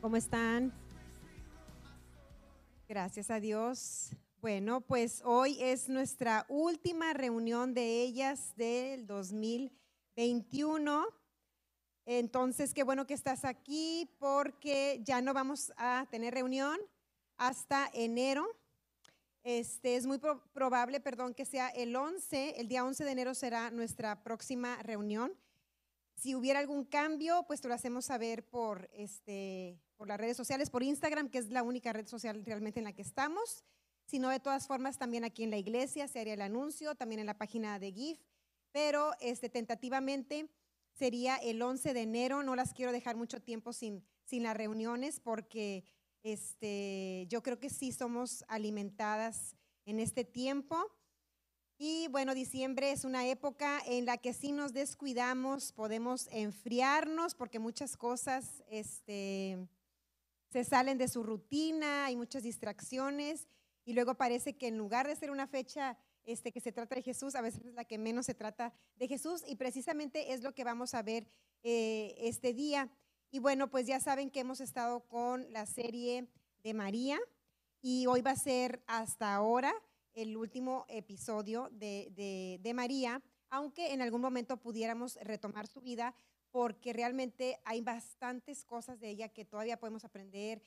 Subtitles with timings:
[0.00, 0.72] ¿Cómo están?
[2.88, 4.16] Gracias a Dios.
[4.40, 11.04] Bueno, pues hoy es nuestra última reunión de ellas del 2021.
[12.06, 16.78] Entonces, qué bueno que estás aquí porque ya no vamos a tener reunión
[17.36, 18.46] hasta enero.
[19.42, 20.18] Este es muy
[20.54, 25.36] probable, perdón, que sea el 11, el día 11 de enero será nuestra próxima reunión.
[26.16, 30.70] Si hubiera algún cambio, pues te lo hacemos saber por este por las redes sociales,
[30.70, 33.66] por Instagram, que es la única red social realmente en la que estamos,
[34.06, 37.26] sino de todas formas también aquí en la iglesia se haría el anuncio, también en
[37.26, 38.18] la página de GIF,
[38.72, 40.48] pero este, tentativamente
[40.94, 45.20] sería el 11 de enero, no las quiero dejar mucho tiempo sin, sin las reuniones
[45.20, 45.84] porque
[46.22, 49.54] este, yo creo que sí somos alimentadas
[49.84, 50.78] en este tiempo.
[51.76, 57.58] Y bueno, diciembre es una época en la que si nos descuidamos podemos enfriarnos porque
[57.58, 59.58] muchas cosas este,
[60.50, 63.46] se salen de su rutina, hay muchas distracciones
[63.84, 67.02] y luego parece que en lugar de ser una fecha este, que se trata de
[67.02, 70.54] Jesús, a veces es la que menos se trata de Jesús y precisamente es lo
[70.54, 71.26] que vamos a ver
[71.62, 72.90] eh, este día.
[73.30, 76.26] Y bueno, pues ya saben que hemos estado con la serie
[76.64, 77.18] de María
[77.80, 79.72] y hoy va a ser hasta ahora
[80.14, 86.14] el último episodio de, de María, aunque en algún momento pudiéramos retomar su vida,
[86.50, 90.62] porque realmente hay bastantes cosas de ella que todavía podemos aprender.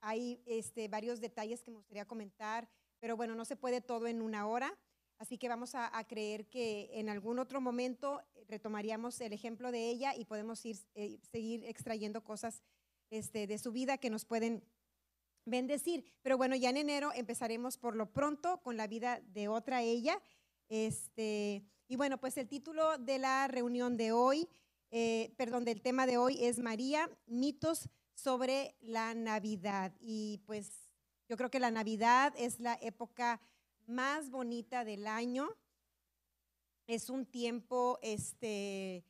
[0.00, 2.68] Hay este, varios detalles que me gustaría comentar,
[3.00, 4.76] pero bueno, no se puede todo en una hora.
[5.18, 10.14] Así que vamos a, creer que en algún otro momento retomaríamos el ejemplo de ella
[10.14, 12.62] y podemos ir, eh, seguir extrayendo cosas
[13.10, 14.62] este, de su vida que nos pueden
[15.44, 16.04] bendecir.
[16.22, 20.22] Pero bueno, ya en enero empezaremos por lo pronto con la vida de otra ella.
[20.68, 24.48] Este, y bueno, pues el título de la reunión de hoy
[24.90, 29.92] eh, perdón, del tema de hoy es María, mitos sobre la Navidad.
[30.00, 30.90] Y pues
[31.28, 33.40] yo creo que la Navidad es la época
[33.86, 35.48] más bonita del año.
[36.86, 39.04] Es un tiempo, este,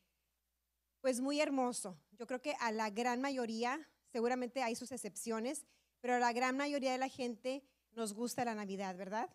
[1.01, 1.97] pues muy hermoso.
[2.13, 5.65] Yo creo que a la gran mayoría, seguramente hay sus excepciones,
[6.01, 9.31] pero a la gran mayoría de la gente nos gusta la Navidad, ¿verdad?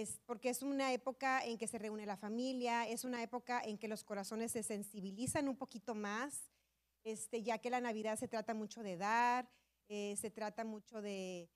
[0.00, 3.78] Es porque es una época en que se reúne la familia, es una época en
[3.78, 6.50] que los corazones se sensibilizan un poquito más,
[7.02, 9.50] este, ya que la Navidad se trata mucho de dar,
[9.88, 11.50] eh, se trata mucho de,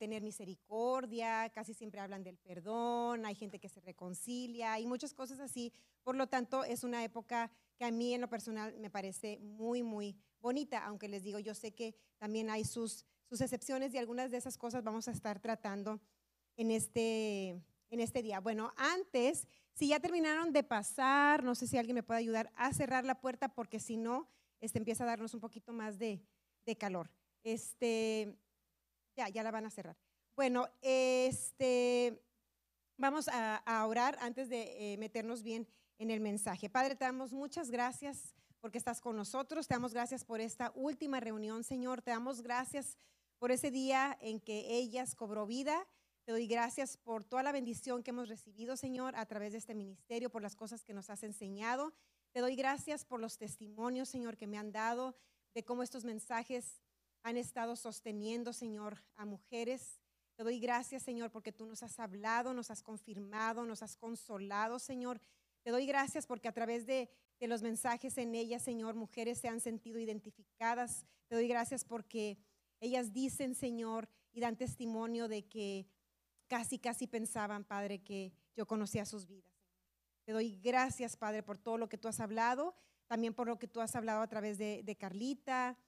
[0.00, 5.38] tener misericordia, casi siempre hablan del perdón, hay gente que se reconcilia y muchas cosas
[5.38, 5.72] así.
[6.02, 9.84] Por lo tanto, es una época que a mí en lo personal me parece muy,
[9.84, 14.32] muy bonita, aunque les digo, yo sé que también hay sus, sus excepciones y algunas
[14.32, 16.00] de esas cosas vamos a estar tratando
[16.56, 18.40] en este, en este día.
[18.40, 22.72] Bueno, antes, si ya terminaron de pasar, no sé si alguien me puede ayudar a
[22.72, 24.28] cerrar la puerta porque si no,
[24.60, 26.20] este empieza a darnos un poquito más de,
[26.78, 27.10] calor.
[27.44, 28.36] Este,
[29.16, 29.96] ya, ya la van a cerrar.
[30.34, 32.20] Bueno, este,
[32.96, 36.68] vamos a, orar antes de eh, meternos bien en el mensaje.
[36.68, 39.68] Padre, te damos muchas gracias porque estás con nosotros.
[39.68, 42.02] Te damos gracias por esta última reunión, Señor.
[42.02, 42.98] Te damos gracias
[43.38, 45.86] por ese día en que ellas cobró vida
[46.26, 49.76] te doy gracias por toda la bendición que hemos recibido, Señor, a través de este
[49.76, 51.94] ministerio, por las cosas que nos has enseñado.
[52.32, 55.14] Te doy gracias por los testimonios, Señor, que me han dado
[55.54, 56.82] de cómo estos mensajes
[57.22, 60.00] han estado sosteniendo, Señor, a mujeres.
[60.34, 64.80] Te doy gracias, Señor, porque tú nos has hablado, nos has confirmado, nos has consolado,
[64.80, 65.20] Señor.
[65.62, 67.08] Te doy gracias porque a través de,
[67.38, 71.06] de los mensajes en ellas, Señor, mujeres se han sentido identificadas.
[71.28, 72.36] Te doy gracias porque
[72.80, 75.86] ellas dicen, Señor, y dan testimonio de que
[76.48, 79.56] casi, casi pensaban, Padre, que yo conocía sus vidas.
[80.24, 82.74] Te doy gracias, Padre, por todo lo que tú has hablado,
[83.06, 85.78] también por lo que tú has hablado a través de, Carlita,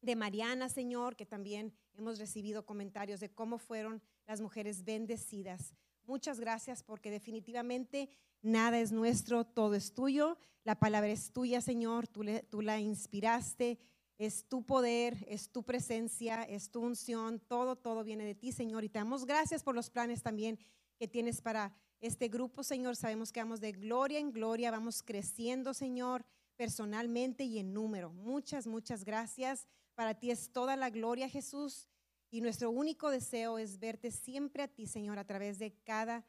[0.00, 5.74] de Mariana, Señor, que también hemos recibido comentarios de cómo fueron las mujeres bendecidas.
[6.06, 8.08] Muchas gracias porque definitivamente
[8.42, 10.38] nada es nuestro, todo es tuyo.
[10.62, 12.22] La palabra es tuya, Señor, tú,
[12.62, 13.78] la inspiraste
[14.18, 18.84] es tu poder, es tu presencia, es tu unción, todo, todo viene de ti, Señor.
[18.84, 20.58] Y te damos gracias por los planes también
[20.98, 22.96] que tienes para este grupo, Señor.
[22.96, 26.24] Sabemos que vamos de gloria en gloria, vamos creciendo, Señor,
[26.56, 28.12] personalmente y en número.
[28.12, 29.66] Muchas, muchas gracias.
[29.94, 31.88] Para ti es toda la gloria, Jesús.
[32.30, 36.24] Y nuestro único deseo es verte siempre a ti, Señor, a través de cada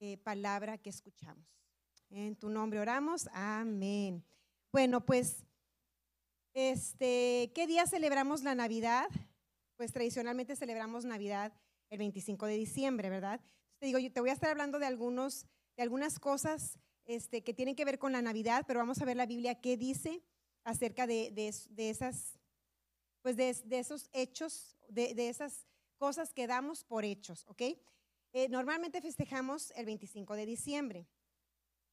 [0.00, 1.46] eh, palabra que escuchamos.
[2.10, 3.28] En tu nombre oramos.
[3.32, 4.24] Amén.
[4.72, 5.44] Bueno, pues
[6.58, 9.06] este, ¿Qué día celebramos la Navidad?
[9.76, 11.52] Pues tradicionalmente celebramos Navidad
[11.88, 13.40] el 25 de diciembre, ¿verdad?
[13.78, 15.46] te digo, yo te voy a estar hablando de, algunos,
[15.76, 19.16] de algunas cosas este, que tienen que ver con la Navidad, pero vamos a ver
[19.16, 20.20] la Biblia qué dice
[20.64, 22.40] acerca de, de, esas,
[23.22, 25.64] pues de, esos hechos, de, esas
[25.96, 27.62] cosas que damos por hechos, ¿ok?
[28.32, 31.06] Eh, normalmente festejamos el 25 de diciembre,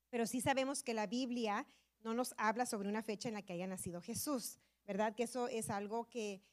[0.10, 1.68] pero sí sabemos que la Biblia
[2.06, 5.16] no nos habla sobre una fecha en la que haya nacido Jesús, ¿verdad?
[5.16, 6.44] Que eso es algo que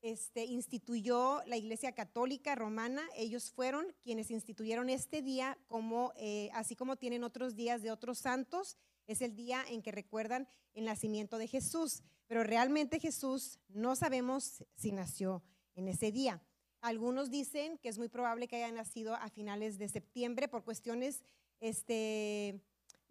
[0.00, 3.02] este, instituyó la Iglesia Católica Romana.
[3.14, 8.18] Ellos fueron quienes instituyeron este día como, eh, así como tienen otros días de otros
[8.18, 12.02] santos, es el día en que recuerdan el nacimiento de Jesús.
[12.26, 15.42] Pero realmente Jesús no sabemos si nació
[15.74, 16.42] en ese día.
[16.80, 21.22] Algunos dicen que es muy probable que haya nacido a finales de septiembre por cuestiones
[21.60, 22.62] este,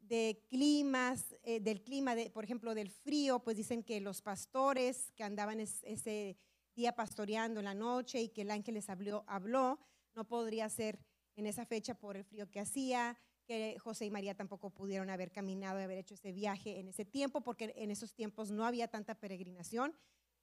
[0.08, 5.12] de climas, eh, del clima, de, por ejemplo, del frío, pues dicen que los pastores
[5.16, 6.38] que andaban ese
[6.76, 9.80] día pastoreando en la noche y que el ángel les habló,
[10.16, 11.00] no podría ser
[11.36, 15.32] en esa fecha por el frío que hacía, que José y María tampoco pudieron haber
[15.32, 18.88] caminado y haber hecho ese viaje en ese tiempo, porque en esos tiempos no había
[18.88, 19.96] tanta peregrinación,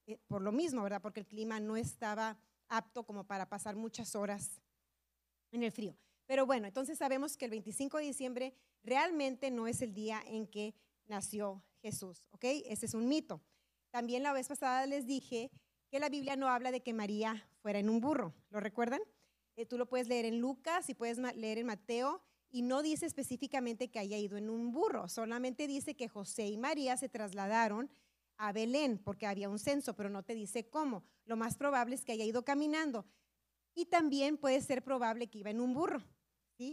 [0.07, 1.01] eh, por lo mismo, ¿verdad?
[1.01, 4.61] Porque el clima no estaba apto como para pasar muchas horas
[5.53, 5.97] en el frío.
[6.27, 10.47] Pero bueno, entonces sabemos que el 25 de diciembre realmente no es el día en
[10.47, 10.75] que
[11.07, 12.45] nació Jesús, ¿ok?
[12.67, 13.43] Ese es un mito.
[13.91, 15.51] También la vez pasada les dije
[15.91, 18.35] que la Biblia no habla de que María fuera en un burro.
[18.51, 19.01] ¿Lo recuerdan?
[19.57, 23.07] Eh, tú lo puedes leer en Lucas y puedes leer en Mateo y no dice
[23.07, 27.91] específicamente que haya ido en un burro, solamente dice que José y María se trasladaron
[28.37, 31.05] a Belén porque había un censo, pero no te dice cómo.
[31.27, 33.07] Lo más probable es que haya ido caminando.
[33.75, 36.03] Y también puede ser probable que iba en un burro.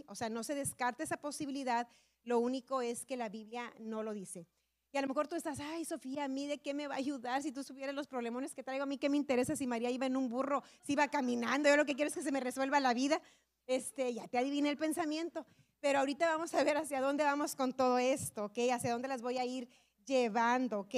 [0.06, 1.88] O sea, no se descarta esa posibilidad,
[2.24, 4.46] lo único es que la Biblia no lo dice.
[4.92, 6.98] Y a lo mejor tú estás, ay, Sofía, ¿a mí de qué me va a
[6.98, 8.84] ayudar si tú supieras los problemones que traigo?
[8.84, 11.76] A mí qué me interesa si María iba en un burro, si iba caminando, yo
[11.76, 13.20] lo que quiero es que se me resuelva la vida.
[13.66, 15.44] Este, ya te adiviné el pensamiento.
[15.80, 18.58] Pero ahorita vamos a ver hacia dónde vamos con todo esto, ¿ok?
[18.72, 19.68] Hacia dónde las voy a ir
[20.06, 20.94] llevando, ¿ok?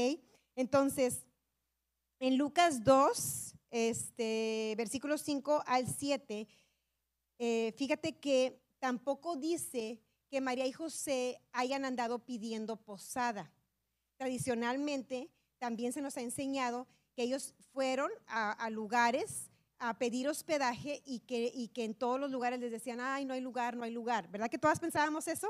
[0.55, 1.27] Entonces,
[2.21, 6.47] en Lucas 2, este, versículos 5 al 7,
[7.39, 13.53] eh, fíjate que tampoco dice que María y José hayan andado pidiendo posada
[14.21, 16.87] tradicionalmente también se nos ha enseñado
[17.17, 22.71] que ellos fueron a, lugares a pedir hospedaje y que, en todos los lugares les
[22.71, 24.31] decían, ay, no hay lugar, no hay lugar.
[24.31, 25.49] ¿Verdad que todas pensábamos eso?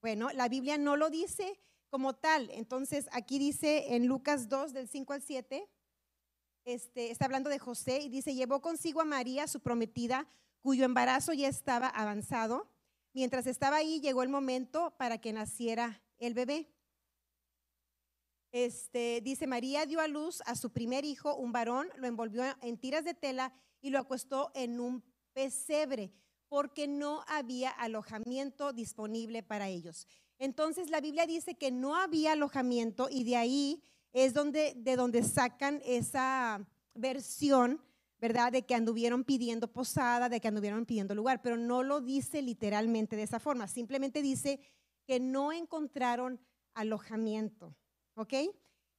[0.00, 2.50] Bueno, la Biblia no lo dice como tal.
[2.50, 5.68] Entonces, aquí dice en Lucas 2, del 5 al 7,
[6.64, 10.26] este, está hablando de José y dice, llevó consigo a María, su prometida,
[10.66, 12.68] cuyo embarazo ya estaba avanzado.
[13.12, 16.74] Mientras estaba ahí, llegó el momento para que naciera el bebé.
[18.50, 22.78] Este, dice, María dio a luz a su primer hijo, un varón, lo envolvió en
[22.78, 25.04] tiras de tela y lo acostó en un
[25.34, 26.12] pesebre,
[26.48, 30.08] porque no había alojamiento disponible para ellos.
[30.40, 35.22] Entonces la Biblia dice que no había alojamiento y de ahí es donde, de donde
[35.22, 37.80] sacan esa versión,
[38.20, 38.52] ¿verdad?
[38.52, 43.16] De que anduvieron pidiendo posada, de que anduvieron pidiendo lugar, pero no lo dice literalmente
[43.16, 44.60] de esa forma, simplemente dice
[45.06, 46.40] que no encontraron
[46.74, 47.76] alojamiento.
[48.14, 48.34] ¿Ok?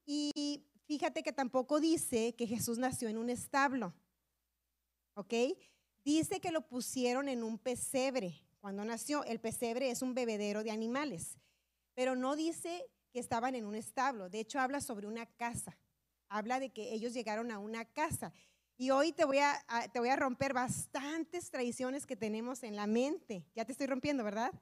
[0.06, 3.94] Y fíjate que tampoco dice que Jesús nació en un establo.
[5.16, 5.34] ¿Ok?
[6.06, 9.24] Dice que lo pusieron en un pesebre cuando nació.
[9.26, 11.38] El pesebre es un bebedero de animales,
[11.96, 14.30] pero no dice que estaban en un establo.
[14.30, 15.78] De hecho, habla sobre una casa.
[16.30, 18.32] Habla de que ellos llegaron a una casa.
[18.80, 19.60] Y hoy te voy a,
[19.92, 23.44] te voy a romper bastantes tradiciones que tenemos en la mente.
[23.56, 24.54] Ya te estoy rompiendo, ¿verdad?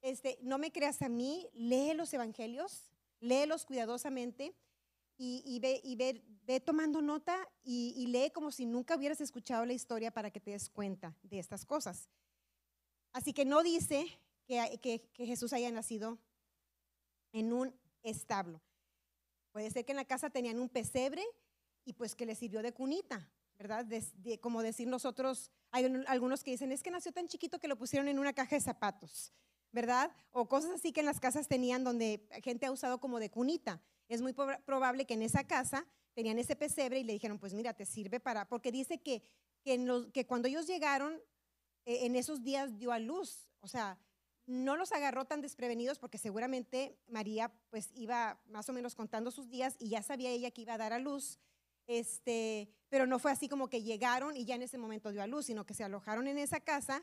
[0.00, 4.54] Este, no me creas a mí, lee los evangelios, léelos cuidadosamente
[5.16, 10.12] y, ve, y ve, tomando nota y, lee como si nunca hubieras escuchado la historia
[10.12, 12.08] para que te des cuenta de estas cosas.
[13.12, 14.06] Así que no dice
[14.46, 16.18] que, que, Jesús haya nacido
[17.32, 18.60] en un establo.
[19.52, 21.22] Puede ser que en la casa tenían un pesebre
[21.84, 23.28] y pues que le sirvió de cunita,
[23.62, 23.86] ¿verdad?
[24.40, 28.08] como decir nosotros, hay algunos que dicen, es que nació tan chiquito que lo pusieron
[28.08, 29.32] en una caja de zapatos.
[29.72, 30.12] ¿verdad?
[30.30, 33.80] O cosas así que en las casas tenían donde gente ha usado como de cunita.
[34.08, 37.72] Es muy probable que en esa casa tenían ese pesebre y le dijeron, pues mira,
[37.72, 39.22] te sirve para, porque dice que,
[39.64, 41.14] que, cuando ellos llegaron,
[41.86, 43.98] eh, en esos días dio a luz, o sea,
[44.46, 49.48] no los agarró tan desprevenidos porque seguramente María pues iba más o menos contando sus
[49.48, 51.38] días y ya sabía ella que iba a dar a luz,
[51.86, 55.26] este, pero no fue así como que llegaron y ya en ese momento dio a
[55.26, 57.02] luz, sino que se alojaron en esa casa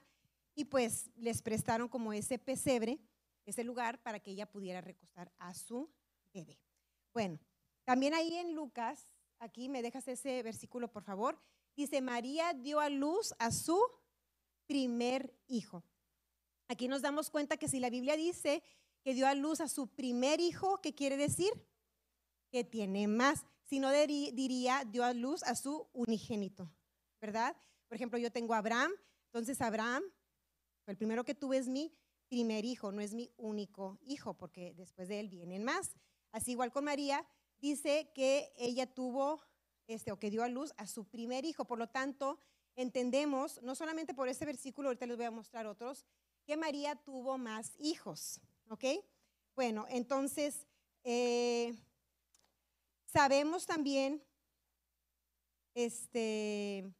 [0.53, 3.00] y pues les prestaron como ese pesebre,
[3.48, 5.89] ese lugar para que ella pudiera recostar a su
[6.31, 6.60] bebé.
[7.12, 7.39] Bueno,
[7.86, 9.03] también ahí en Lucas,
[9.39, 11.41] aquí me dejas ese versículo por favor,
[11.75, 13.81] dice, María dio a luz a su
[14.67, 15.84] primer hijo.
[16.67, 18.62] Aquí nos damos cuenta que si la Biblia dice
[19.01, 21.51] que dio a luz a su primer hijo, ¿qué quiere decir?
[22.51, 23.43] Que tiene más.
[23.70, 26.72] Sino diría dio a luz a su unigénito,
[27.22, 27.56] ¿verdad?
[27.88, 28.92] Por ejemplo, yo tengo a Abraham,
[29.26, 30.02] entonces Abraham,
[30.88, 31.96] el primero que tuve es mi
[32.28, 35.92] primer hijo, no es mi único hijo, porque después de él vienen más.
[36.32, 37.28] Así igual con María,
[37.60, 39.40] dice que ella tuvo,
[39.86, 41.66] este, o que dio a luz a su primer hijo.
[41.66, 42.40] Por lo tanto,
[42.76, 46.06] entendemos, no solamente por este versículo, ahorita les voy a mostrar otros,
[46.44, 48.86] que María tuvo más hijos, ¿ok?
[49.56, 50.66] Bueno, entonces,
[51.04, 51.76] eh,
[53.12, 54.24] sabemos también,
[55.74, 56.92] este,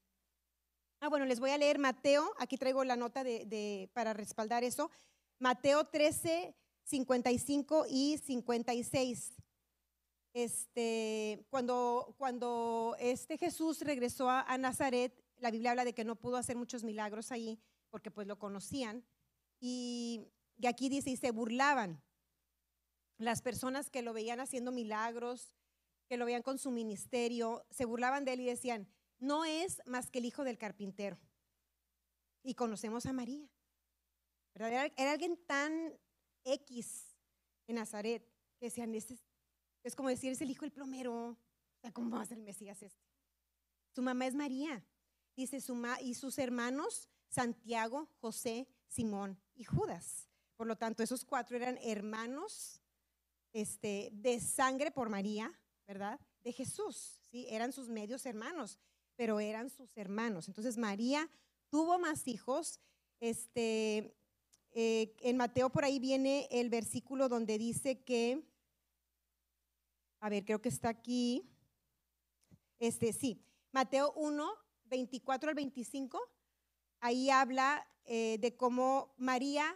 [1.00, 4.90] ah, bueno, les voy a leer Mateo, aquí traigo la nota de, para respaldar eso,
[5.40, 9.36] Mateo 13, 55 y 56.
[10.34, 16.38] Este, cuando, cuando este Jesús regresó a, Nazaret, la Biblia habla de que no pudo
[16.38, 19.04] hacer muchos milagros ahí porque pues lo conocían.
[19.60, 22.02] Y, y aquí dice, y se burlaban
[23.18, 25.54] las personas que lo veían haciendo milagros,
[26.10, 28.90] que lo veían con su ministerio, se burlaban de él y decían,
[29.20, 31.20] no es más que el hijo del carpintero.
[32.42, 33.48] Y conocemos a María.
[34.56, 35.98] Era, alguien tan
[36.44, 37.16] X
[37.68, 39.20] en Nazaret que decían, este
[39.84, 41.38] es, como decir, es el hijo del plomero.
[41.94, 43.06] ¿Cómo va a ser el Mesías este?
[43.92, 44.84] Su mamá es María.
[45.36, 50.28] Dice, su y sus hermanos, Santiago, José, Simón y Judas.
[50.58, 52.82] Por lo tanto, esos cuatro eran hermanos
[53.54, 55.59] este, de sangre por María,
[55.90, 56.20] ¿verdad?
[56.44, 57.48] De Jesús, ¿sí?
[57.50, 58.78] Eran sus medios hermanos,
[59.16, 60.48] pero eran sus hermanos.
[60.48, 61.28] Entonces María
[61.68, 62.80] tuvo más hijos.
[63.20, 64.16] Este,
[64.70, 68.48] eh, en Mateo por ahí viene el versículo donde dice que,
[70.20, 71.50] a ver, creo que está aquí.
[72.78, 74.48] Este, sí, Mateo 1,
[74.86, 76.22] 24 al 25,
[77.00, 79.76] ahí habla eh, de cómo María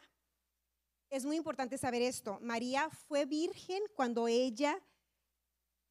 [1.10, 2.38] es muy importante saber esto.
[2.39, 4.79] María fue virgen cuando ella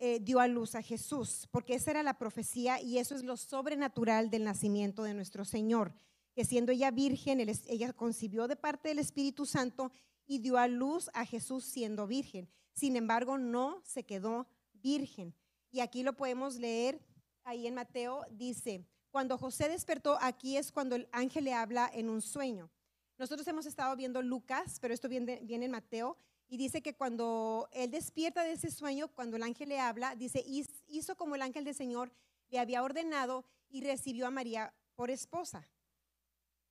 [0.05, 3.37] eh, dio a luz a Jesús, porque esa era la profecía y eso es lo
[3.37, 5.95] sobrenatural del nacimiento de nuestro Señor,
[6.35, 9.93] que siendo ella virgen, ella concibió de parte del Espíritu Santo
[10.27, 12.49] y dio a luz a Jesús siendo virgen.
[12.73, 15.37] Sin embargo, no se quedó virgen.
[15.71, 17.01] Y aquí lo podemos leer
[17.45, 22.09] ahí en Mateo, dice, cuando José despertó, aquí es cuando el ángel le habla en
[22.09, 22.73] un sueño.
[23.19, 26.17] Nosotros hemos estado viendo Lucas, pero esto viene, viene en Mateo,
[26.53, 30.45] y dice que cuando él despierta de ese sueño, cuando el ángel le habla, dice,
[30.87, 32.13] hizo como el ángel del Señor
[32.51, 35.67] le había ordenado y recibió a María por esposa.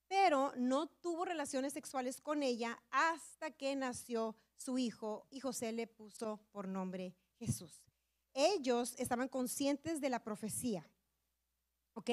[0.07, 5.87] Pero no tuvo relaciones sexuales con ella hasta que nació su hijo y José le
[5.87, 7.81] puso por nombre Jesús.
[8.35, 10.87] Ellos estaban conscientes de la profecía,
[11.95, 12.11] ¿ok?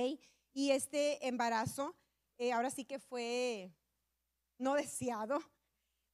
[0.55, 1.95] Y este embarazo
[2.39, 3.75] eh, ahora sí que fue
[4.57, 5.43] no deseado,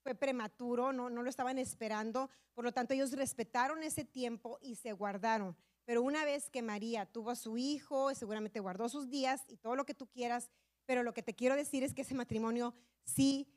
[0.05, 4.77] fue prematuro, no, no lo estaban esperando, por lo tanto ellos respetaron ese tiempo y
[4.77, 5.57] se guardaron.
[5.87, 9.77] Pero una vez que María tuvo a su hijo, seguramente guardó sus días y todo
[9.77, 10.51] lo que tú quieras,
[10.85, 13.49] pero lo que te quiero decir es que ese matrimonio sí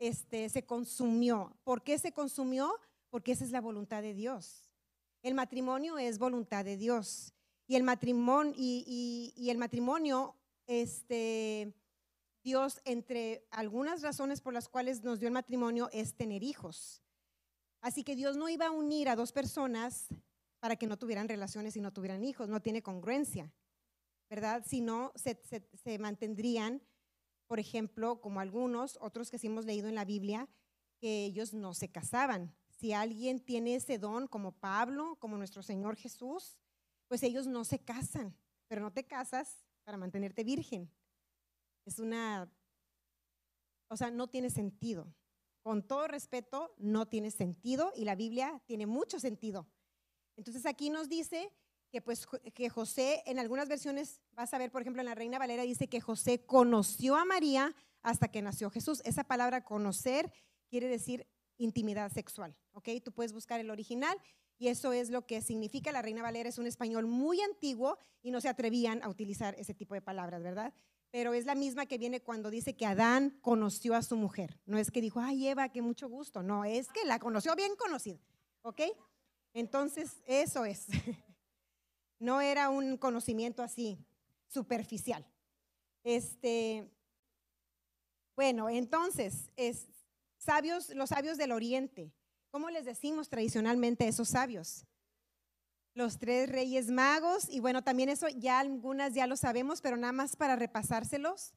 [0.00, 1.56] este, se consumió.
[1.62, 2.74] ¿Por qué se consumió?
[3.08, 4.72] Porque esa es la voluntad de Dios.
[5.22, 7.32] El matrimonio es voluntad de Dios.
[7.68, 10.34] Y el matrimonio, y, y el matrimonio
[10.66, 11.72] este,
[12.42, 17.02] Dios, entre algunas razones por las cuales nos dio el matrimonio, es tener hijos.
[17.80, 20.08] Así que Dios no iba a unir a dos personas
[20.58, 22.48] para que no tuvieran relaciones y no tuvieran hijos.
[22.48, 23.52] No tiene congruencia,
[24.28, 24.64] ¿verdad?
[24.66, 26.82] Si no, se, mantendrían,
[27.46, 30.48] por ejemplo, como algunos, otros que sí hemos leído en la Biblia,
[30.98, 32.54] que ellos no se casaban.
[32.68, 36.58] Si alguien tiene ese don, como Pablo, como nuestro Señor Jesús,
[37.06, 40.90] pues ellos no se casan, pero no te casas para mantenerte virgen
[41.84, 42.50] es una,
[43.88, 45.12] o sea, no tiene sentido.
[45.62, 49.68] Con todo respeto, no tiene sentido y la Biblia tiene mucho sentido.
[50.36, 51.52] Entonces aquí nos dice
[51.90, 55.38] que pues que José, en algunas versiones, vas a ver, por ejemplo, en la Reina
[55.38, 59.02] Valera dice que José conoció a María hasta que nació Jesús.
[59.04, 60.32] Esa palabra conocer
[60.68, 62.88] quiere decir intimidad sexual, ¿ok?
[63.04, 64.16] Tú puedes buscar el original
[64.58, 65.92] y eso es lo que significa.
[65.92, 69.74] La Reina Valera es un español muy antiguo y no se atrevían a utilizar ese
[69.74, 70.72] tipo de palabras, ¿verdad?
[71.12, 74.58] Pero es la misma que viene cuando dice que Adán conoció a su mujer.
[74.64, 76.42] No es que dijo, ay Eva, qué mucho gusto.
[76.42, 78.18] No, es que la conoció bien conocida.
[78.62, 78.80] ¿Ok?
[79.52, 80.86] Entonces, eso es.
[82.18, 83.98] No era un conocimiento así
[84.46, 85.26] superficial.
[86.04, 86.88] Este,
[88.36, 89.88] bueno, entonces, es,
[90.38, 92.12] sabios, los sabios del Oriente.
[92.52, 94.86] ¿Cómo les decimos tradicionalmente a esos sabios?
[95.94, 100.12] Los tres reyes magos, y bueno, también eso ya algunas ya lo sabemos, pero nada
[100.12, 101.52] más para repasárselos,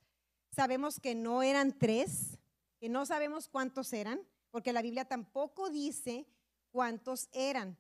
[0.51, 2.37] sabemos que no eran tres,
[2.79, 6.25] que no sabemos cuántos eran, porque la Biblia tampoco dice
[6.71, 7.77] cuántos eran.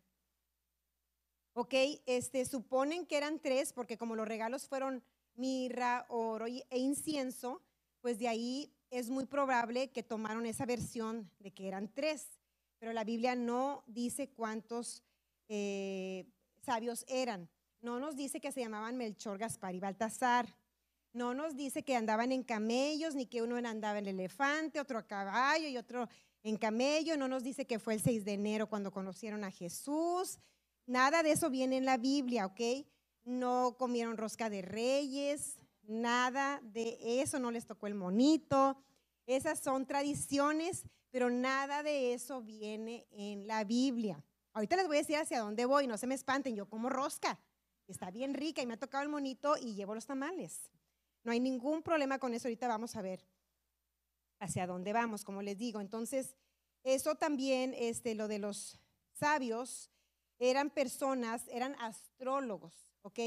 [1.55, 1.73] ¿ok?
[2.05, 5.03] Este, suponen que eran tres porque como los regalos fueron
[5.35, 7.61] mirra, oro e incienso,
[8.01, 12.27] pues de ahí es muy probable que tomaron esa versión de que eran tres,
[12.77, 15.01] pero la Biblia no dice cuántos
[15.47, 16.25] eh,
[16.65, 17.49] sabios eran.
[17.81, 20.55] No nos dice que se llamaban Melchor, Gaspar y Baltasar.
[21.13, 25.07] No nos dice que andaban en camellos, ni que uno andaba en elefante, otro a
[25.07, 26.09] caballo y otro
[26.43, 27.15] en camello.
[27.15, 30.39] No nos dice que fue el 6 de enero cuando conocieron a Jesús.
[30.85, 32.59] Nada de eso viene en la Biblia, ¿ok?
[33.23, 38.77] No comieron rosca de reyes, nada de eso, no les tocó el monito.
[39.25, 44.23] Esas son tradiciones, pero nada de eso viene en la Biblia.
[44.55, 47.37] Ahorita les voy a decir hacia dónde voy, no se me espanten, yo como rosca.
[47.87, 50.71] Está bien rica y me ha tocado el monito y llevo los tamales.
[51.25, 53.27] No hay ningún problema con eso, ahorita vamos a ver
[54.39, 55.81] hacia dónde vamos, como les digo.
[55.81, 56.37] Entonces,
[56.83, 58.79] eso también, este, lo de los
[59.11, 59.91] sabios,
[60.39, 63.19] eran personas, eran astrólogos, ¿ok?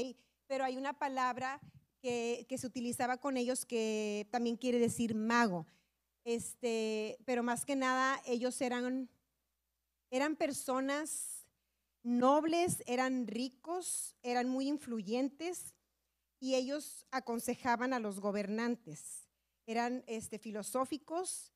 [0.47, 1.61] Pero hay una palabra
[2.01, 5.67] que, se utilizaba con ellos que también quiere decir mago.
[6.23, 9.09] Este, pero más que nada ellos eran,
[10.09, 11.45] eran personas
[12.03, 15.75] nobles, eran ricos, eran muy influyentes
[16.39, 19.27] y ellos aconsejaban a los gobernantes.
[19.65, 21.51] Eran este, filosóficos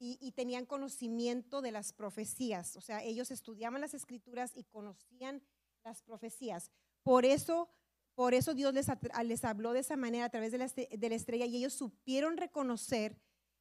[0.00, 2.76] y, tenían conocimiento de las profecías.
[2.76, 5.42] O sea, ellos estudiaban las escrituras y conocían
[5.84, 6.70] las profecías.
[7.02, 7.68] Por eso
[8.14, 8.88] por eso Dios les,
[9.24, 12.36] les habló de esa manera a través de la, de la, estrella y ellos supieron
[12.36, 13.16] reconocer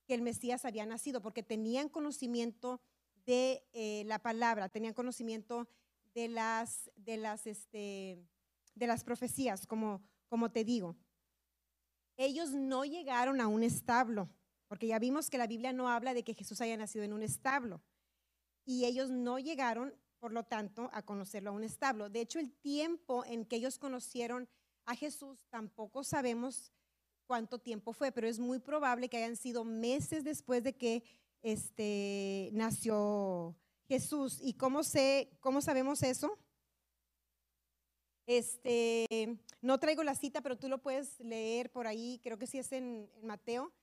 [0.07, 2.81] que el Mesías había nacido porque tenían conocimiento
[3.27, 5.67] de eh, la palabra, tenían conocimiento
[6.15, 8.17] de las, de las, este,
[8.73, 10.95] de las profecías, como, como te digo.
[12.17, 14.27] Ellos no llegaron a un establo,
[14.67, 17.21] porque ya vimos que la Biblia no habla de que Jesús haya nacido en un
[17.21, 17.83] establo.
[18.65, 22.09] Y ellos no llegaron por lo tanto, a conocerlo a un establo.
[22.09, 24.49] De hecho, el tiempo en que ellos conocieron
[24.85, 26.71] a Jesús tampoco sabemos
[27.25, 31.03] cuánto tiempo fue, pero es muy probable que hayan sido meses después de que
[31.41, 33.55] este, nació
[33.87, 34.39] Jesús.
[34.41, 36.37] ¿Y cómo, sé, cómo sabemos eso?
[38.27, 42.59] Este, no traigo la cita, pero tú lo puedes leer por ahí, creo que sí
[42.59, 43.73] es en, Mateo.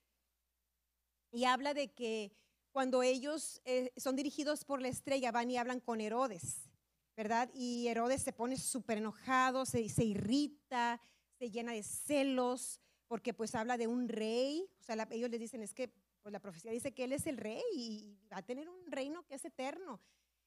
[1.33, 2.37] Y habla de que
[2.71, 6.69] cuando ellos eh, son dirigidos por la estrella, van y hablan con Herodes,
[7.17, 7.51] ¿verdad?
[7.55, 11.01] Y Herodes se pone súper enojado, se, se, irrita,
[11.38, 14.69] se llena de celos, porque pues habla de un rey.
[14.79, 15.90] O sea, ellos les dicen, es que
[16.25, 19.27] pues, la profecía dice que él es el rey y va a tener un reino
[19.27, 20.01] que es eterno.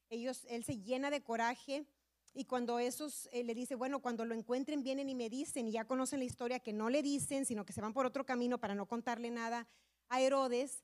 [0.10, 1.86] Ellos, él se llena de coraje.
[2.34, 5.74] Y cuando esos eh, le dice, bueno, cuando lo encuentren vienen y me dicen, y
[5.74, 8.58] ya conocen la historia, que no le dicen, sino que se van por otro camino
[8.58, 9.68] para no contarle nada
[10.10, 10.84] a Herodes,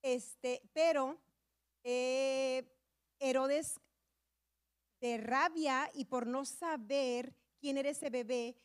[0.00, 1.18] este, pero
[1.84, 2.64] eh,
[3.18, 3.80] Herodes,
[5.02, 8.56] de rabia y por no saber quién era ese bebé,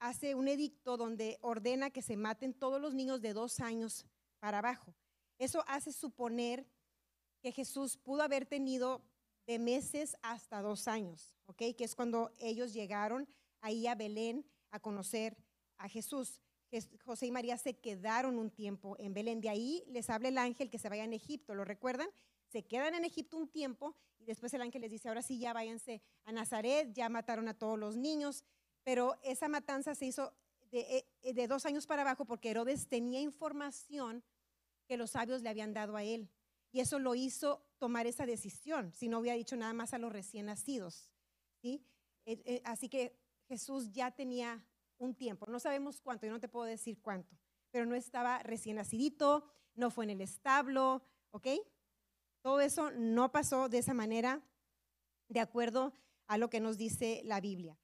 [0.00, 4.04] hace un edicto donde ordena que se maten todos los niños de dos años
[4.38, 4.94] para abajo.
[5.38, 6.66] Eso hace suponer
[7.40, 9.02] que Jesús pudo haber tenido
[9.46, 11.62] de meses hasta dos años, ¿ok?
[11.76, 13.28] Que es cuando ellos llegaron
[13.60, 15.36] ahí a Belén a conocer
[15.76, 16.40] a Jesús.
[17.04, 19.40] José y María se quedaron un tiempo en Belén.
[19.40, 22.08] De ahí les habla el ángel que se vayan a Egipto, ¿lo recuerdan?
[22.48, 25.52] Se quedan en Egipto un tiempo y después el ángel les dice, ahora sí ya
[25.52, 28.44] váyanse a Nazaret, ya mataron a todos los niños,
[28.82, 30.32] pero esa matanza se hizo
[30.70, 34.24] de, eh, de dos años para abajo porque Herodes tenía información
[34.86, 36.30] que los sabios le habían dado a él.
[36.72, 40.12] Y eso lo hizo tomar esa decisión, si no hubiera dicho nada más a los
[40.12, 41.10] recién nacidos.
[41.62, 41.86] ¿sí?
[42.26, 43.16] Eh, eh, así que
[43.48, 44.64] Jesús ya tenía
[44.98, 47.36] un tiempo, no sabemos cuánto, yo no te puedo decir cuánto,
[47.70, 49.44] pero no estaba recién nacidito,
[49.74, 51.48] no fue en el establo, ¿ok?
[52.42, 54.42] Todo eso no pasó de esa manera,
[55.28, 55.92] de acuerdo
[56.26, 57.78] a lo que nos dice la Biblia.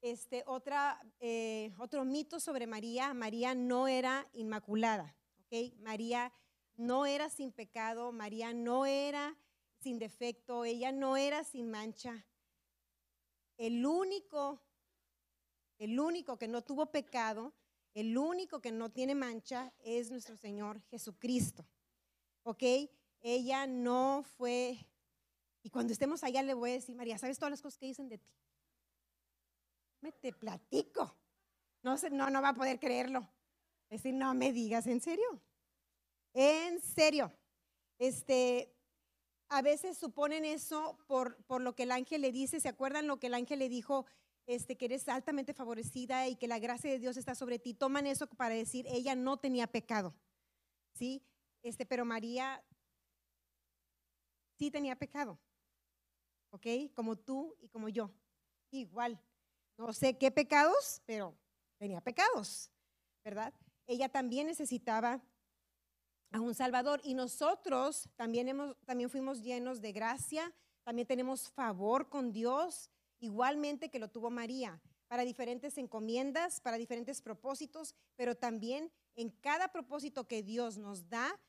[0.00, 5.16] Este, otra, eh, otro mito sobre María, María no era inmaculada,
[5.78, 6.32] María
[6.76, 9.36] no era sin pecado, María no era
[9.78, 12.26] sin defecto, ella no era sin mancha.
[13.56, 14.60] El único
[15.78, 17.54] el único que no tuvo pecado,
[17.92, 21.66] el único que no tiene mancha es nuestro Señor Jesucristo.
[22.44, 22.62] ¿Ok?
[23.20, 24.78] Ella no fue,
[25.62, 28.08] y cuando estemos allá le voy a decir, María, ¿sabes todas las cosas que dicen
[28.08, 28.32] de ti?
[30.00, 31.16] Me te platico.
[31.82, 33.28] No, no, no va a poder creerlo.
[33.90, 35.42] Es decir, no me digas, ¿en serio?
[36.34, 37.32] En serio.
[37.98, 38.74] Este,
[39.48, 42.60] a veces suponen eso por, por lo que el ángel le dice.
[42.60, 44.06] ¿Se acuerdan lo que el ángel le dijo
[44.46, 48.06] este, que eres altamente favorecida y que la gracia de Dios está sobre ti, toman
[48.06, 50.14] eso para decir, ella no tenía pecado,
[50.94, 51.22] ¿sí?
[51.62, 52.64] Este, pero María
[54.56, 55.38] sí tenía pecado,
[56.50, 56.66] ¿ok?
[56.94, 58.10] Como tú y como yo,
[58.70, 59.20] igual.
[59.76, 61.36] no sé qué pecados, pero
[61.78, 62.70] tenía pecados,
[63.24, 63.52] ¿verdad?
[63.86, 65.22] Ella también necesitaba
[66.32, 72.08] a un Salvador y nosotros también, hemos, también fuimos llenos de gracia, también tenemos favor
[72.08, 78.90] con Dios, igualmente que lo tuvo María, para diferentes encomiendas, para diferentes propósitos, pero también
[79.14, 81.40] en cada propósito que Dios nos da,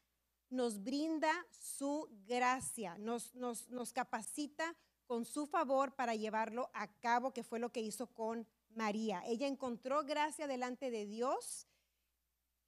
[0.50, 7.34] nos brinda su gracia, nos, nos, nos capacita con su favor para llevarlo a cabo,
[7.34, 9.24] que fue lo que hizo con María.
[9.26, 11.68] Ella encontró gracia delante de Dios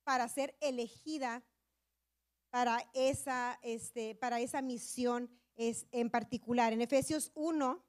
[0.10, 1.43] para ser elegida
[2.50, 6.74] para esa, este, para esa misión es, en particular.
[6.74, 7.86] En Efesios 1,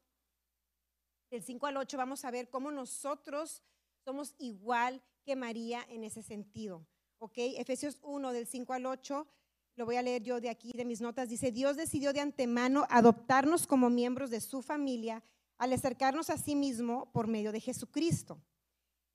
[1.31, 3.63] del 5 al 8, vamos a ver cómo nosotros
[4.05, 6.85] somos igual que María en ese sentido.
[7.17, 7.37] ¿Ok?
[7.37, 9.27] Efesios 1, del 5 al 8,
[9.75, 11.27] lo voy a leer yo de aquí, de mis notas.
[11.27, 15.23] Dice, Dios decidió de antemano adoptarnos como miembros de su familia
[15.57, 18.39] al acercarnos a sí mismo por medio de Jesucristo.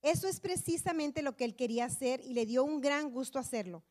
[0.07, 3.83] Eso es precisamente lo que él quería hacer y le dio un gran gusto hacerlo.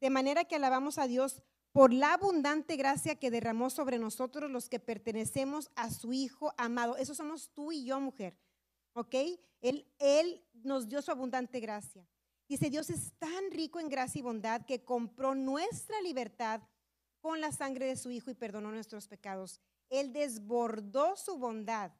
[0.00, 4.68] De manera que alabamos a Dios por la abundante gracia que derramó sobre nosotros los
[4.68, 6.96] que pertenecemos a su Hijo amado.
[6.96, 8.38] Eso somos tú y yo, mujer.
[8.92, 9.16] ¿Ok?
[9.62, 12.06] Él, él nos dio su abundante gracia.
[12.48, 16.60] Dice, Dios es tan rico en gracia y bondad que compró nuestra libertad
[17.20, 19.60] con la sangre de su Hijo y perdonó nuestros pecados.
[19.90, 21.90] Él desbordó su bondad.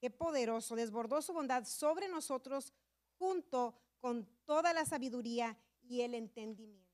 [0.00, 2.72] Qué poderoso, desbordó su bondad sobre nosotros
[3.18, 6.84] junto con toda la sabiduría y el entendimiento.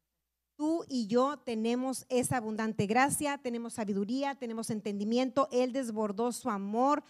[0.57, 5.49] Tú y yo tenemos esa abundante gracia, tenemos sabiduría, tenemos entendimiento.
[5.51, 7.03] Él desbordó su amor.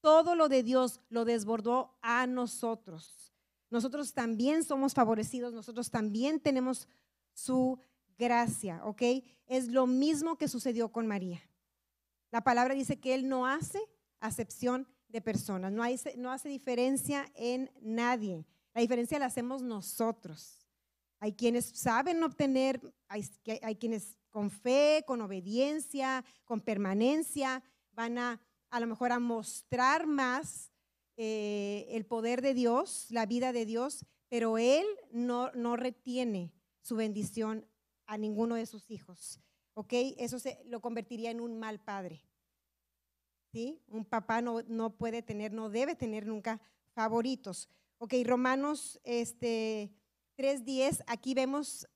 [0.00, 3.32] Todo lo de Dios lo desbordó a nosotros.
[3.70, 6.88] Nosotros también somos favorecidos, nosotros también tenemos
[7.32, 7.78] su
[8.18, 9.02] gracia, ¿ok?
[9.46, 11.40] Es lo mismo que sucedió con María.
[12.32, 13.80] La palabra dice que Él no hace
[14.18, 15.82] acepción de personas, no,
[16.16, 18.46] no hace diferencia en nadie.
[18.74, 20.66] La diferencia la hacemos nosotros.
[21.18, 23.24] Hay quienes saben obtener, hay,
[23.62, 30.06] hay quienes con fe, con obediencia, con permanencia, van a a lo mejor a mostrar
[30.06, 30.70] más
[31.16, 36.96] eh, el poder de Dios, la vida de Dios, pero Él no, no retiene su
[36.96, 37.66] bendición
[38.06, 39.40] a ninguno de sus hijos.
[39.74, 39.92] ¿Ok?
[40.18, 42.22] Eso se, lo convertiría en un mal padre.
[43.52, 43.80] ¿Sí?
[43.88, 46.60] Un papá no, no puede tener, no debe tener nunca
[46.94, 47.68] favoritos.
[47.98, 49.90] Ok, Romanos este,
[50.36, 51.88] 3.10, aquí vemos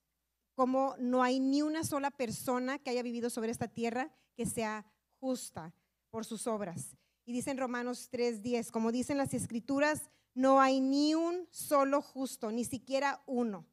[0.54, 4.84] cómo no hay ni una sola persona que haya vivido sobre esta tierra que sea
[5.20, 5.72] justa
[6.10, 6.96] por sus obras.
[7.24, 12.50] Y dice en Romanos 3.10, como dicen las escrituras, no hay ni un solo justo,
[12.50, 13.64] ni siquiera uno.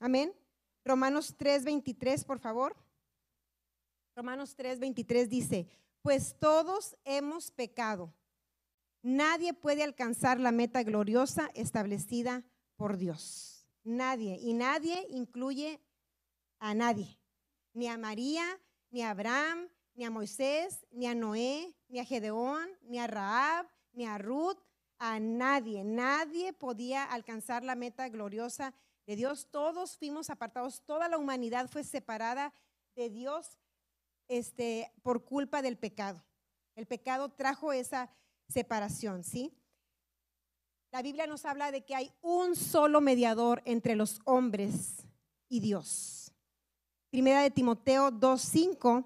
[0.00, 0.34] Amén.
[0.84, 2.76] Romanos 3.23, por favor.
[4.14, 5.68] Romanos 3.23 dice,
[6.02, 8.12] pues todos hemos pecado.
[9.02, 12.44] Nadie puede alcanzar la meta gloriosa establecida
[12.76, 13.66] por Dios.
[13.84, 14.38] Nadie.
[14.40, 15.80] Y nadie incluye
[16.58, 17.18] a nadie.
[17.72, 18.44] Ni a María,
[18.90, 23.66] ni a Abraham, ni a Moisés, ni a Noé, ni a Gedeón, ni a Raab,
[23.92, 24.58] ni a Ruth,
[24.98, 25.84] a nadie.
[25.84, 28.74] Nadie podía alcanzar la meta gloriosa
[29.06, 29.48] de Dios.
[29.50, 32.52] Todos fuimos apartados, toda la humanidad fue separada
[32.94, 33.58] de Dios
[34.38, 36.24] este, por culpa del pecado.
[36.74, 38.10] El pecado trajo esa
[38.48, 39.52] separación, ¿sí?
[40.90, 45.06] La Biblia nos habla de que hay un solo mediador entre los hombres
[45.50, 46.32] y Dios.
[47.10, 49.04] Primera de Timoteo 2.5.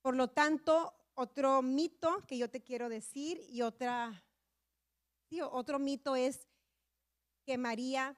[0.00, 4.24] Por lo tanto, otro mito que yo te quiero decir y otra,
[5.50, 6.46] otro mito es
[7.44, 8.16] que María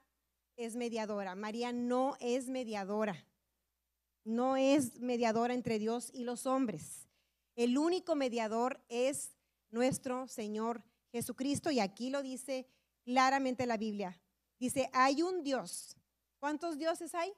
[0.57, 1.35] es mediadora.
[1.35, 3.26] María no es mediadora.
[4.27, 7.07] No es mediadora entre Dios y los hombres.
[7.55, 9.37] El único mediador es
[9.71, 12.67] nuestro Señor Jesucristo, y aquí lo dice
[13.05, 14.21] claramente la Biblia.
[14.59, 15.97] Dice, hay un Dios.
[16.41, 17.33] ¿Cuántos dioses hay?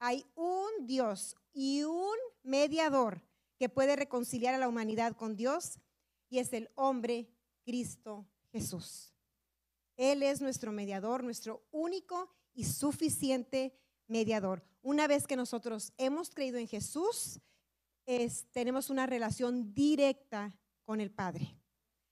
[0.00, 3.22] Hay un Dios y un mediador
[3.56, 5.78] que puede reconciliar a la humanidad con Dios
[6.28, 7.30] y es el hombre
[7.64, 9.14] Cristo Jesús.
[9.96, 14.64] Él es nuestro mediador, nuestro único y suficiente mediador.
[14.82, 17.40] Una vez que nosotros hemos creído en Jesús,
[18.52, 20.52] tenemos una relación directa
[20.84, 21.56] con el Padre.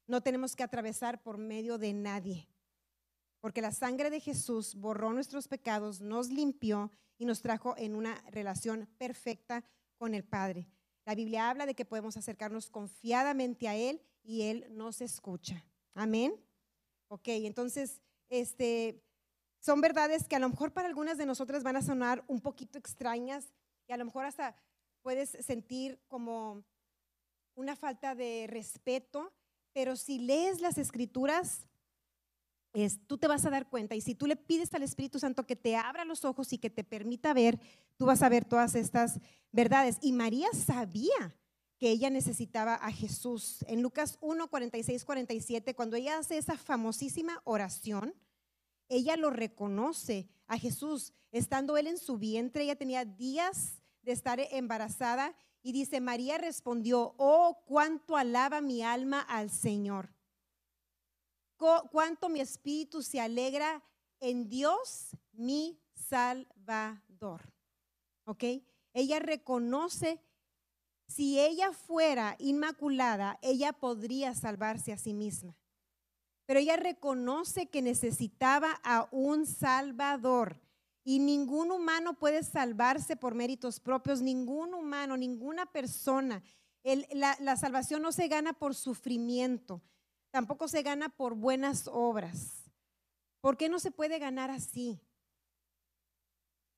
[0.06, 2.48] No tenemos que atravesar por medio de nadie,
[3.40, 8.14] porque la sangre de Jesús borró nuestros pecados, nos limpió y nos trajo en una
[8.30, 9.64] relación perfecta
[9.96, 10.68] con el Padre.
[11.04, 15.64] La Biblia habla de que podemos acercarnos confiadamente a Él y Él nos escucha.
[15.94, 16.34] Amén.
[17.08, 19.02] Ok, entonces, este,
[19.60, 22.78] son verdades que a lo mejor para algunas de nosotras van a sonar un poquito
[22.78, 23.52] extrañas
[23.86, 24.56] y a lo mejor hasta
[25.02, 26.64] puedes sentir como
[27.54, 29.32] una falta de respeto
[29.72, 31.68] Pero si lees las escrituras,
[32.72, 33.94] es, tú te vas a dar cuenta.
[33.94, 36.70] Y si tú le pides al Espíritu Santo que te abra los ojos y que
[36.70, 37.60] te permita ver,
[37.96, 39.20] tú vas a ver todas estas
[39.52, 39.98] verdades.
[40.00, 41.36] Y María sabía
[41.78, 43.64] que ella necesitaba a Jesús.
[43.68, 48.14] En Lucas 1, 46, 47, cuando ella hace esa famosísima oración,
[48.90, 51.14] ella lo reconoce a Jesús.
[51.32, 57.14] Estando él en su vientre, ella tenía días de estar embarazada y dice, María respondió,
[57.16, 60.10] oh, cuánto alaba mi alma al Señor
[61.90, 63.82] cuánto mi espíritu se alegra
[64.18, 67.52] en Dios, mi Salvador.
[68.24, 68.44] ¿Ok?
[68.92, 70.20] Ella reconoce,
[71.06, 75.56] si ella fuera inmaculada, ella podría salvarse a sí misma.
[76.50, 80.60] Pero ella reconoce que necesitaba a un Salvador.
[81.04, 86.42] Y ningún humano puede salvarse por méritos propios, ningún humano, ninguna persona.
[86.82, 89.80] la, la salvación no se gana por sufrimiento,
[90.32, 92.68] Tampoco se gana por buenas obras.
[93.40, 94.98] ¿Por qué no se puede ganar así?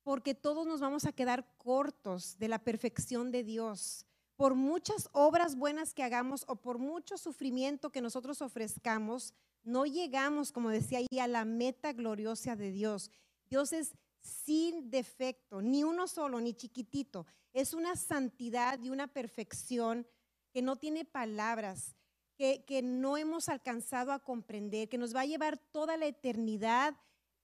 [0.03, 4.05] Porque todos nos vamos a quedar cortos de la perfección de Dios.
[4.43, 10.51] Por muchas obras buenas que hagamos o por mucho sufrimiento que nosotros ofrezcamos, no llegamos,
[10.51, 13.09] como decía ahí, a la meta gloriosa de Dios.
[13.49, 17.25] Dios es sin defecto, ni uno solo, ni chiquitito.
[17.53, 20.05] Es una santidad y una perfección
[20.51, 21.95] que no tiene palabras
[22.35, 26.97] que, no hemos alcanzado a comprender, que nos va a llevar toda la eternidad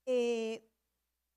[0.06, 0.69] eh,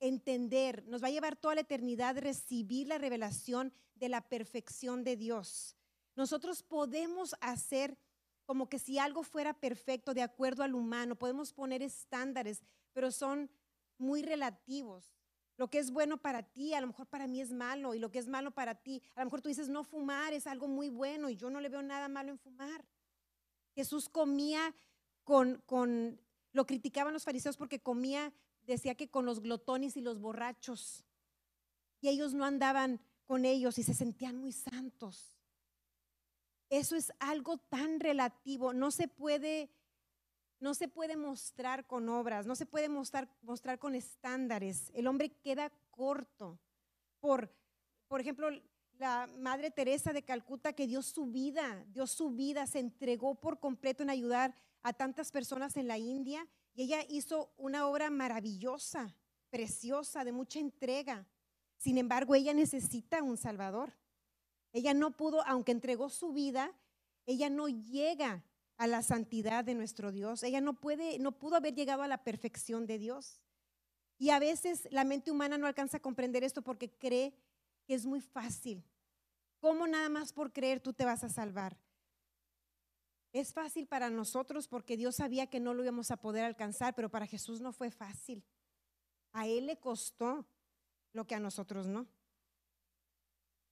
[0.03, 5.17] entender, nos va a llevar toda la eternidad recibir la revelación de la perfección de
[5.17, 5.77] Dios.
[6.17, 7.97] Nosotros podemos hacer
[8.45, 12.63] como que si algo fuera perfecto de acuerdo al humano, podemos poner estándares,
[12.93, 13.49] pero son
[13.97, 15.15] muy relativos.
[15.57, 18.11] Lo que es bueno para ti, a lo mejor para mí es malo, y lo
[18.11, 20.89] que es malo para ti, a lo mejor tú dices no fumar es algo muy
[20.89, 22.85] bueno y yo no le veo nada malo en fumar.
[23.75, 24.75] Jesús comía
[25.23, 26.21] con, con,
[26.53, 28.33] lo criticaban los fariseos porque comía,
[28.67, 31.05] decía que con los glotones y los borrachos.
[32.01, 35.39] Y ellos no andaban con ellos y se sentían muy santos.
[36.69, 39.71] Eso es algo tan relativo, no se puede
[40.59, 44.93] no se puede mostrar con obras, no se puede mostrar, mostrar con estándares.
[44.95, 46.57] El hombre queda corto.
[47.19, 47.53] Por,
[48.07, 48.49] por ejemplo,
[48.97, 53.59] la Madre Teresa de Calcuta que dio su vida, dio su vida, se entregó por
[53.59, 59.15] completo en ayudar a tantas personas en la India y ella hizo una obra maravillosa,
[59.51, 61.27] preciosa, de mucha entrega.
[61.77, 63.93] Sin embargo, ella necesita un Salvador.
[64.73, 66.75] Ella no pudo, aunque entregó su vida,
[67.27, 68.45] ella no llega
[68.79, 70.43] a la santidad de nuestro Dios.
[70.43, 73.41] Ella no puede, no pudo haber llegado a la perfección de Dios.
[74.19, 77.35] Y a veces la mente humana no alcanza a comprender esto porque cree
[77.85, 78.85] que es muy fácil.
[79.61, 81.77] ¿Cómo nada más por creer tú te vas a salvar?
[83.33, 87.11] Es fácil para nosotros porque Dios sabía que no lo íbamos a poder alcanzar, pero
[87.11, 88.45] para Jesús no fue fácil.
[89.33, 90.47] A Él le costó
[91.13, 92.07] lo que a nosotros no.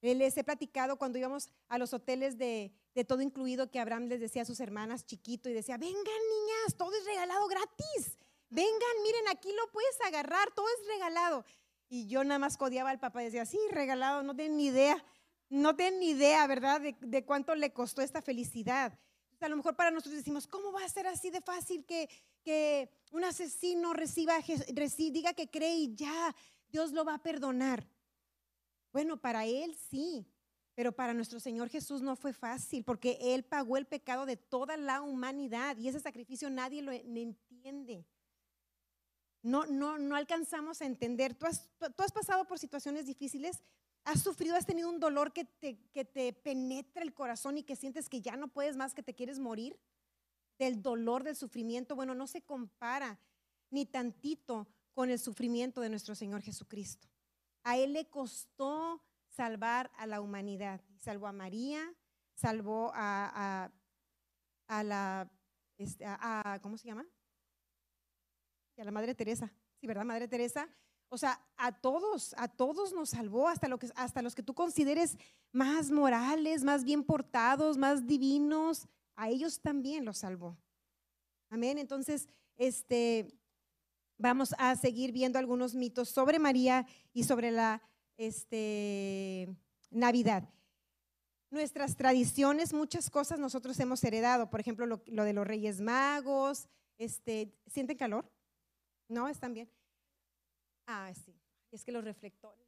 [0.01, 2.73] Les he platicado cuando íbamos a los hoteles de,
[3.07, 6.95] todo incluido que Abraham les decía a sus hermanas chiquito y decía, vengan niñas, todo
[6.95, 8.17] es regalado gratis.
[8.49, 11.45] Vengan, miren, aquí lo puedes agarrar, todo es regalado.
[11.87, 15.05] Y yo nada más codiaba al papá y decía, sí, regalado, no tienen ni idea
[15.51, 18.97] no tienen ni idea, ¿verdad?, de, cuánto le costó esta felicidad.
[19.45, 22.09] A lo mejor para nosotros decimos, ¿cómo va a ser así de fácil que,
[22.43, 24.35] que un asesino reciba,
[24.97, 26.35] diga que cree y ya,
[26.69, 27.87] Dios lo va a perdonar?
[28.91, 30.25] Bueno, para él sí,
[30.75, 34.77] pero para nuestro Señor Jesús no fue fácil, porque Él pagó el pecado de toda
[34.77, 38.05] la humanidad y ese sacrificio nadie lo entiende.
[39.43, 41.33] No, no, no alcanzamos a entender.
[41.33, 43.61] ¿Tú has, tú has pasado por situaciones difíciles?
[44.03, 47.75] ¿Has sufrido, has tenido un dolor que te, que te penetra el corazón y que
[47.75, 49.79] sientes que ya no puedes más, que te quieres morir?
[50.57, 51.95] Del dolor, del sufrimiento.
[51.95, 53.19] Bueno, no se compara
[53.69, 57.07] ni tantito con el sufrimiento de nuestro Señor Jesucristo.
[57.63, 60.81] A Él le costó salvar a la humanidad.
[60.97, 61.93] Salvó a María,
[62.33, 63.71] salvó a,
[64.67, 65.31] a, la,
[65.77, 66.05] este,
[66.61, 67.05] ¿cómo se llama?
[68.77, 69.53] a la Madre Teresa.
[69.79, 70.05] Sí, ¿verdad?
[70.05, 70.67] Madre Teresa
[71.13, 75.17] o sea, a todos, a todos nos salvó, hasta, que, hasta los que tú consideres
[75.51, 80.57] más morales, más bien portados, más divinos, a ellos también los salvó.
[81.49, 81.77] Amén.
[81.77, 83.27] Entonces, este,
[84.17, 87.81] vamos a seguir viendo algunos mitos sobre María y sobre la
[88.15, 89.53] este,
[89.89, 90.47] Navidad.
[91.49, 94.49] Nuestras tradiciones, muchas cosas nosotros hemos heredado.
[94.49, 96.69] Por ejemplo, lo, lo de los Reyes Magos.
[96.97, 98.31] Este, ¿Sienten calor?
[99.09, 99.27] ¿No?
[99.27, 99.69] ¿Están bien?
[100.93, 101.33] Ah, sí.
[101.71, 102.67] Es que los reflectores.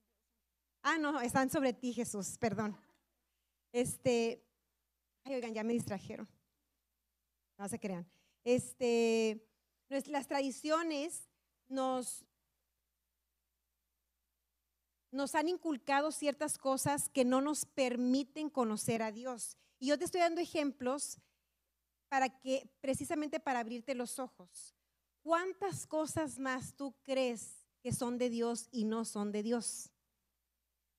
[0.81, 2.77] Ah, no, están sobre ti, Jesús, perdón.
[3.73, 4.41] Este,
[5.25, 6.29] ay, oigan, ya me distrajeron.
[7.57, 8.09] no se crean.
[8.45, 9.45] Este,
[9.89, 11.27] las tradiciones
[11.67, 12.25] nos,
[15.11, 19.57] nos han inculcado ciertas cosas que no nos permiten conocer a Dios.
[19.79, 21.19] Y yo te estoy dando ejemplos
[22.07, 24.73] para que, precisamente para abrirte los ojos.
[25.23, 29.91] ¿Cuántas cosas más tú crees que son de Dios y no son de Dios?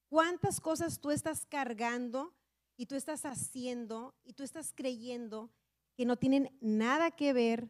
[0.09, 2.35] ¿Cuántas cosas tú estás cargando
[2.77, 5.51] y tú estás haciendo y tú estás creyendo
[5.97, 7.69] que no tienen nada que ver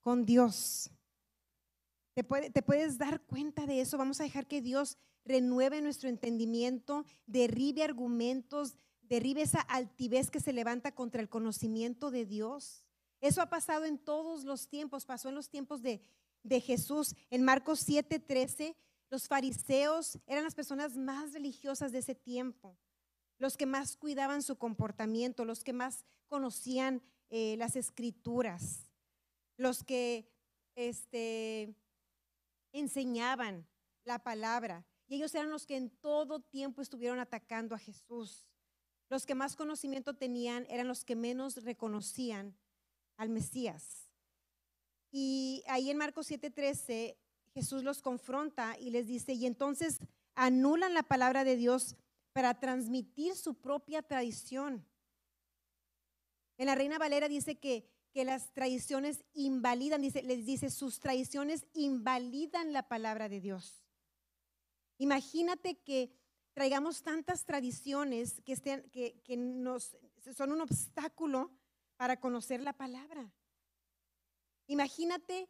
[0.00, 0.90] con Dios?
[2.14, 3.98] ¿Te, te puedes dar cuenta de eso?
[3.98, 10.52] Vamos a dejar que Dios renueve nuestro entendimiento, derribe argumentos, derribe esa altivez que se
[10.52, 12.84] levanta contra el conocimiento de Dios.
[13.20, 16.00] Eso ha pasado en todos los tiempos, pasó en los tiempos de,
[16.44, 17.16] de Jesús.
[17.30, 18.76] En Marcos 7:13
[19.10, 22.76] los fariseos eran las personas más religiosas de ese tiempo,
[23.38, 28.90] los que más cuidaban su comportamiento, los que más conocían eh, las escrituras,
[29.56, 30.32] los que
[30.74, 31.76] este,
[32.72, 33.66] enseñaban
[34.04, 34.84] la palabra.
[35.06, 38.48] Y ellos eran los que en todo tiempo estuvieron atacando a Jesús.
[39.10, 42.56] Los que más conocimiento tenían eran los que menos reconocían
[43.16, 44.03] al Mesías.
[45.16, 47.16] Y ahí en Marcos 7:13
[47.54, 50.00] Jesús los confronta y les dice, y entonces
[50.34, 51.94] anulan la palabra de Dios
[52.32, 54.84] para transmitir su propia tradición.
[56.58, 62.72] En la Reina Valera dice que, que las tradiciones invalidan, les dice, sus tradiciones invalidan
[62.72, 63.84] la palabra de Dios.
[64.98, 66.12] Imagínate que
[66.54, 69.36] traigamos tantas tradiciones que, estén, que, que
[70.34, 71.52] son un obstáculo
[71.96, 73.32] para conocer la palabra.
[74.66, 75.48] Imagínate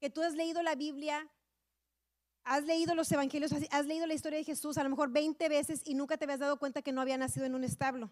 [0.00, 1.28] que tú has leído la Biblia,
[2.44, 5.82] has leído los evangelios, has leído la historia de Jesús a lo mejor 20 veces
[5.84, 8.10] y nunca te habías dado cuenta que no había nacido en un establo.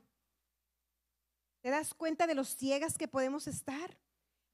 [1.63, 3.99] ¿Te das cuenta de los ciegas que podemos estar?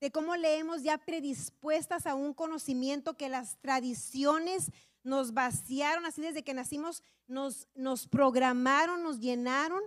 [0.00, 4.70] De cómo leemos ya predispuestas a un conocimiento que las tradiciones
[5.02, 9.82] nos vaciaron, así desde que nacimos, nos, nos programaron, nos llenaron.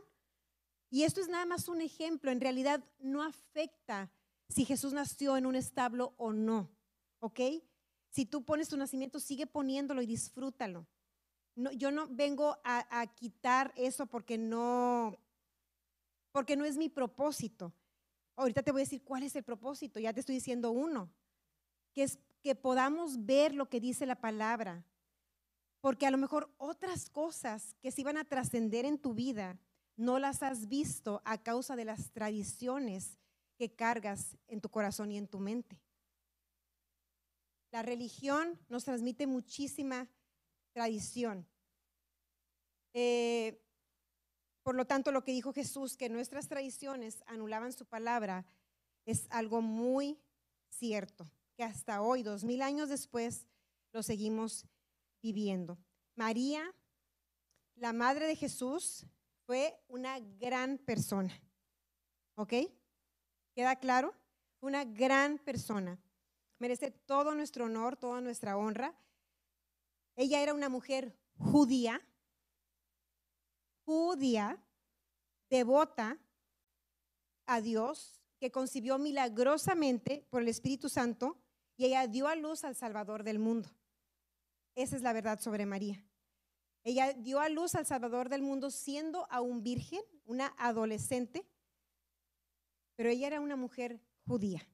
[0.89, 4.11] Y esto es nada más un ejemplo, en realidad no afecta
[4.49, 6.75] si Jesús nació en un establo o no.
[7.25, 7.39] ¿ok?
[8.09, 10.85] Si tú pones tu nacimiento, sigue poniéndolo y disfrútalo.
[11.55, 15.17] No, yo no vengo a, quitar eso porque no,
[16.31, 17.73] porque no es mi propósito.
[18.35, 21.09] Ahorita te voy a decir cuál es el propósito, ya te estoy diciendo uno,
[21.93, 24.85] que es que podamos ver lo que dice la palabra,
[25.79, 29.57] porque a lo mejor otras cosas que se iban a trascender en tu vida
[29.95, 33.17] no las has visto a causa de las tradiciones
[33.57, 35.79] que cargas en tu corazón y en tu mente.
[37.71, 40.07] La religión nos transmite muchísima
[40.73, 41.47] tradición.
[42.93, 43.61] Eh,
[44.63, 48.45] por lo tanto, lo que dijo Jesús, que nuestras tradiciones anulaban su palabra,
[49.05, 50.19] es algo muy
[50.69, 53.45] cierto, que hasta hoy, dos mil años después,
[53.91, 54.65] lo seguimos
[55.21, 55.77] viviendo.
[56.15, 56.73] María,
[57.75, 59.05] la madre de Jesús,
[59.45, 61.33] fue una gran persona.
[62.35, 62.53] ¿Ok?
[63.55, 64.13] ¿Queda claro?
[64.59, 65.97] Una gran persona
[66.59, 68.93] merece todo nuestro honor, toda nuestra honra.
[70.15, 72.01] Ella era una mujer judía,
[73.85, 74.61] judía,
[75.49, 76.17] devota
[77.45, 81.37] a Dios, que concibió milagrosamente por el Espíritu Santo
[81.77, 83.69] y ella dio a luz al Salvador del mundo.
[84.75, 86.03] Esa es la verdad sobre María.
[86.83, 91.45] Ella dio a luz al Salvador del mundo siendo aún virgen, una adolescente,
[92.95, 94.67] pero ella era una mujer judía.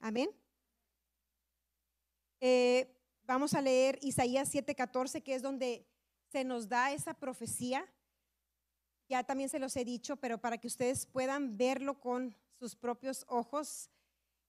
[0.00, 0.30] Amén.
[2.40, 5.86] Eh, vamos a leer Isaías 7:14, que es donde
[6.30, 7.86] se nos da esa profecía.
[9.08, 13.24] Ya también se los he dicho, pero para que ustedes puedan verlo con sus propios
[13.28, 13.90] ojos.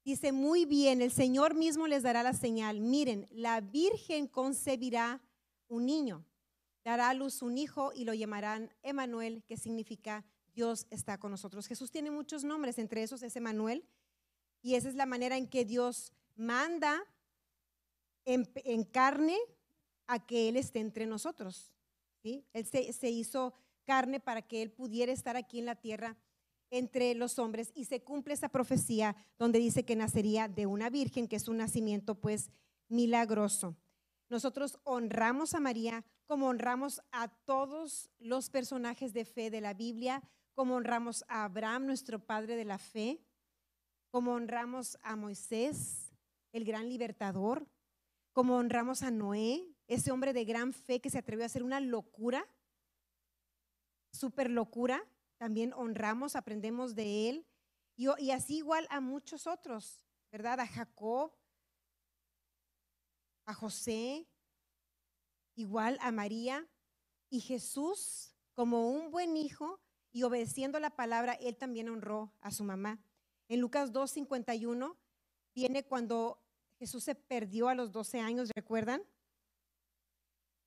[0.05, 2.81] Dice, muy bien, el Señor mismo les dará la señal.
[2.81, 5.21] Miren, la Virgen concebirá
[5.67, 6.25] un niño,
[6.83, 11.67] dará a luz un hijo y lo llamarán Emanuel, que significa Dios está con nosotros.
[11.67, 13.85] Jesús tiene muchos nombres, entre esos es Emanuel,
[14.61, 17.03] y esa es la manera en que Dios manda
[18.25, 19.37] en, carne
[20.07, 21.73] a que Él esté entre nosotros.
[22.21, 22.45] ¿sí?
[22.53, 23.53] Él se, hizo
[23.85, 26.15] carne para que Él pudiera estar aquí en la tierra
[26.69, 31.27] entre los hombres y se cumple esa profecía donde dice que nacería de una virgen,
[31.27, 32.49] que es un nacimiento pues
[32.87, 33.75] milagroso.
[34.29, 40.23] Nosotros honramos a María como honramos a todos los personajes de fe de la Biblia,
[40.55, 43.19] como honramos a Abraham, nuestro padre de la fe,
[44.11, 46.11] como honramos a Moisés,
[46.51, 47.67] el gran libertador,
[48.31, 51.79] como honramos a Noé, ese hombre de gran fe que se atrevió a hacer una
[51.79, 52.47] locura,
[54.11, 55.03] súper locura,
[55.37, 57.47] también honramos, aprendemos de él.
[57.95, 60.59] Y, y así igual a muchos otros, ¿verdad?
[60.59, 61.33] A Jacob,
[63.45, 64.27] a José,
[65.55, 66.67] igual a María.
[67.29, 69.81] Y Jesús, como un buen hijo
[70.13, 72.99] y obedeciendo la palabra, él también honró a su mamá.
[73.49, 74.95] En Lucas 2.51
[75.55, 76.39] viene cuando
[76.77, 79.03] Jesús se perdió a los 12 años, ¿recuerdan?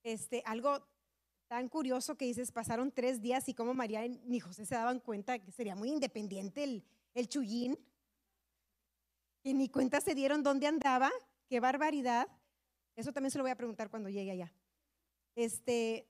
[0.03, 0.86] Este, algo
[1.47, 5.38] tan curioso que dices, pasaron tres días y como María ni José se daban cuenta
[5.38, 6.84] que sería muy independiente el,
[7.14, 7.78] el chullín,
[9.44, 11.11] que ni cuenta se dieron dónde andaba,
[11.49, 12.26] qué barbaridad.
[12.97, 14.53] Eso también se lo voy a preguntar cuando llegue allá.
[15.36, 16.09] Este,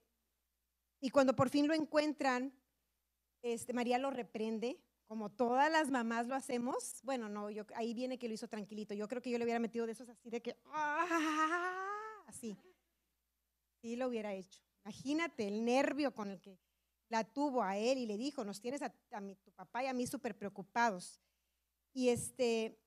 [1.01, 2.55] y cuando por fin lo encuentran,
[3.53, 7.01] este, María lo reprende, como todas las mamás lo hacemos.
[7.03, 8.95] Bueno, no, yo, ahí viene que lo hizo tranquilito.
[8.95, 12.25] Yo creo que yo le hubiera metido de esos así de que, ¡ah!
[12.27, 12.57] así.
[13.81, 14.61] Sí lo hubiera hecho.
[14.85, 16.59] Imagínate el nervio con el que
[17.09, 20.07] la tuvo a él y le dijo, nos tienes a, tu papá y a mí
[20.07, 21.21] súper preocupados.
[21.93, 22.79] Y este,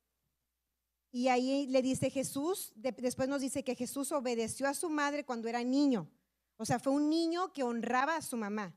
[1.12, 5.48] y ahí le dice Jesús, después nos dice que Jesús obedeció a su madre cuando
[5.48, 6.10] era niño.
[6.58, 8.76] O sea, fue un niño que honraba a su mamá.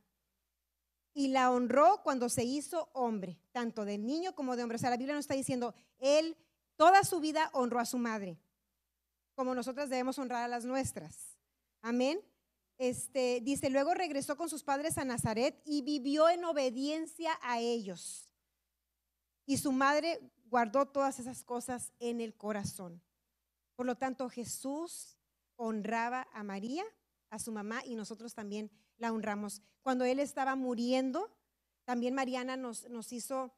[1.14, 4.76] Y la honró cuando se hizo hombre, tanto de niño como de hombre.
[4.76, 6.36] O sea, la Biblia nos está diciendo, él
[6.76, 8.38] toda su vida honró a su madre,
[9.34, 11.38] como nosotras debemos honrar a las nuestras.
[11.82, 12.20] Amén.
[12.78, 18.32] Este, dice, luego regresó con sus padres a Nazaret y vivió en obediencia a ellos.
[19.46, 23.02] Y su madre guardó todas esas cosas en el corazón.
[23.76, 25.16] Por lo tanto, Jesús
[25.56, 26.84] honraba a María,
[27.30, 29.62] a su mamá, y nosotros también la honramos.
[29.82, 31.30] Cuando él estaba muriendo,
[31.84, 33.52] también Mariana nos, nos hizo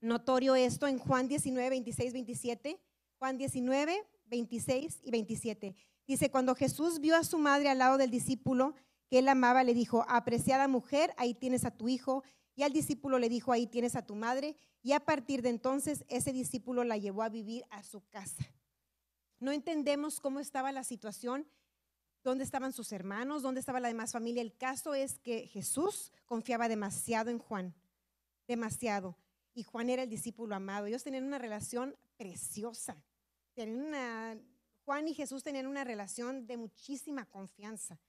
[0.00, 2.80] notorio esto en Juan 19, 26, 27.
[3.18, 5.76] Juan 19, 26 y 27.
[6.06, 8.74] Dice, cuando Jesús vio a su madre al lado del discípulo
[9.08, 12.24] que él amaba, le dijo, apreciada mujer, ahí tienes a tu hijo.
[12.54, 14.56] Y al discípulo le dijo, ahí tienes a tu madre.
[14.82, 18.44] Y a partir de entonces ese discípulo la llevó a vivir a su casa.
[19.38, 21.46] No entendemos cómo estaba la situación,
[22.22, 24.42] dónde estaban sus hermanos, dónde estaba la demás familia.
[24.42, 27.74] El caso es que Jesús confiaba demasiado en Juan,
[28.46, 29.16] demasiado.
[29.54, 30.86] Y Juan era el discípulo amado.
[30.86, 33.02] Ellos tenían una relación preciosa.
[33.54, 34.38] Tenían una
[34.84, 38.00] Juan y Jesús tenían una relación de muchísima confianza.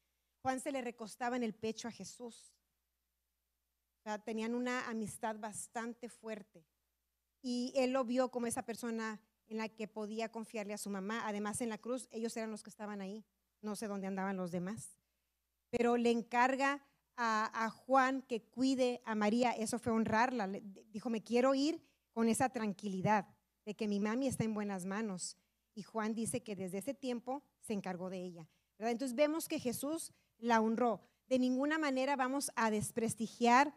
[0.41, 2.53] Juan se le recostaba en el pecho a Jesús.
[4.25, 6.65] tenían una amistad bastante fuerte.
[7.41, 11.27] Y él lo vio como esa persona en la que podía confiarle a su mamá.
[11.27, 13.23] Además, en la cruz, ellos eran los que estaban ahí.
[13.63, 14.99] No sé dónde andaban los demás.
[15.71, 16.85] Pero le encarga
[17.15, 19.51] a, Juan que cuide a María.
[19.51, 20.47] Eso fue honrarla.
[20.47, 23.27] dijo, me quiero ir con esa tranquilidad
[23.65, 25.37] de que mi mami está en buenas manos.
[25.73, 28.49] Y Juan dice que desde ese tiempo se encargó de ella.
[28.77, 31.01] Entonces vemos que Jesús la honró.
[31.27, 33.73] De ninguna manera vamos a desprestigiar.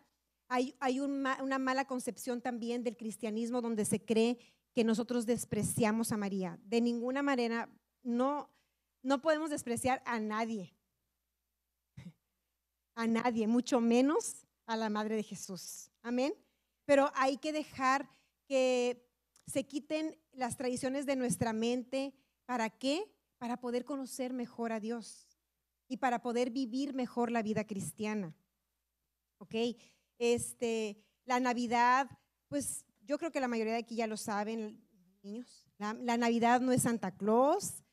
[0.48, 4.38] Hay una mala concepción también del cristianismo donde se cree
[4.76, 6.58] que nosotros despreciamos a María.
[6.64, 7.70] De ninguna manera,
[8.02, 8.50] no,
[9.02, 10.74] no podemos despreciar a nadie.
[12.94, 15.90] A nadie, mucho menos a la Madre de Jesús.
[16.02, 16.34] Amén.
[16.86, 18.08] Pero hay que dejar
[18.46, 19.06] que
[19.46, 22.14] se quiten las tradiciones de nuestra mente.
[22.46, 23.12] ¿Para qué?
[23.38, 25.26] Para poder conocer mejor a Dios
[25.88, 28.34] y para poder vivir mejor la vida cristiana.
[29.38, 29.54] ¿Ok?
[30.18, 32.08] Este, la Navidad,
[32.48, 34.82] pues yo creo que la mayoría de aquí ya lo saben,
[35.22, 35.66] niños.
[35.78, 37.84] La, Navidad no es Santa Claus.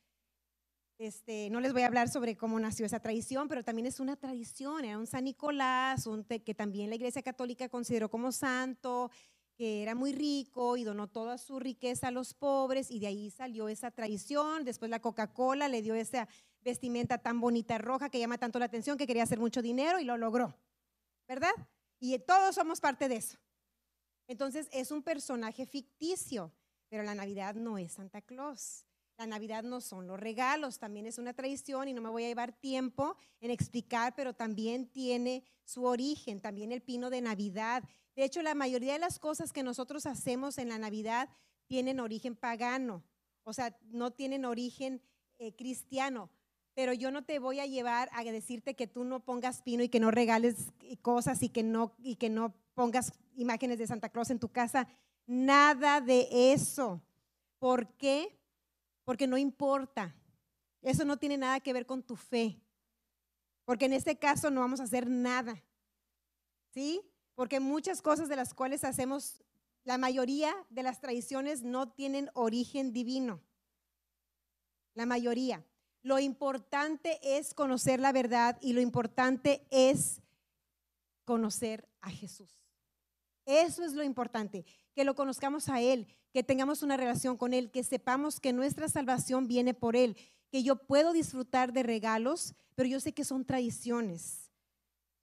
[0.97, 4.15] Este, no les voy a hablar sobre cómo nació esa tradición, pero también es una
[4.15, 9.09] tradición, era un San Nicolás, un que también la Iglesia Católica consideró como santo,
[9.55, 13.29] que era muy rico y donó toda su riqueza a los pobres y de ahí
[13.31, 14.65] salió esa tradición.
[14.65, 16.27] Después la Coca-Cola le dio esa
[16.61, 20.05] vestimenta tan bonita roja que llama tanto la atención que quería hacer mucho dinero y
[20.05, 20.55] lo logró,
[21.27, 21.53] ¿verdad?
[21.99, 23.37] Y todos somos parte de eso.
[24.27, 26.53] Entonces es un personaje ficticio,
[26.89, 28.85] pero la Navidad no es Santa Claus.
[29.17, 32.27] La Navidad no son los regalos, también es una tradición y no me voy a
[32.27, 37.83] llevar tiempo en explicar, pero también tiene su origen, también el pino de Navidad
[38.15, 41.29] de hecho, la mayoría de las cosas que nosotros hacemos en la Navidad
[41.67, 43.03] tienen origen pagano,
[43.43, 45.01] o sea, no tienen origen
[45.39, 46.29] eh, cristiano.
[46.75, 49.89] Pero yo no te voy a llevar a decirte que tú no pongas pino y
[49.89, 54.31] que no regales cosas y que no, y que no pongas imágenes de Santa Claus
[54.31, 54.87] en tu casa.
[55.27, 57.01] Nada de eso.
[57.59, 58.39] ¿Por qué?
[59.03, 60.15] Porque no importa.
[60.81, 62.61] Eso no tiene nada que ver con tu fe.
[63.65, 65.63] Porque en este caso no vamos a hacer nada.
[66.73, 67.01] ¿Sí?
[67.35, 69.43] porque muchas cosas de las cuales hacemos,
[69.83, 73.41] la mayoría de las tradiciones no tienen origen divino.
[74.93, 75.65] La mayoría.
[76.03, 80.21] Lo importante es conocer la verdad y lo importante es
[81.25, 82.62] conocer a Jesús.
[83.45, 87.71] Eso es lo importante, que lo conozcamos a Él, que tengamos una relación con Él,
[87.71, 90.17] que sepamos que nuestra salvación viene por Él,
[90.49, 94.51] que yo puedo disfrutar de regalos, pero yo sé que son tradiciones.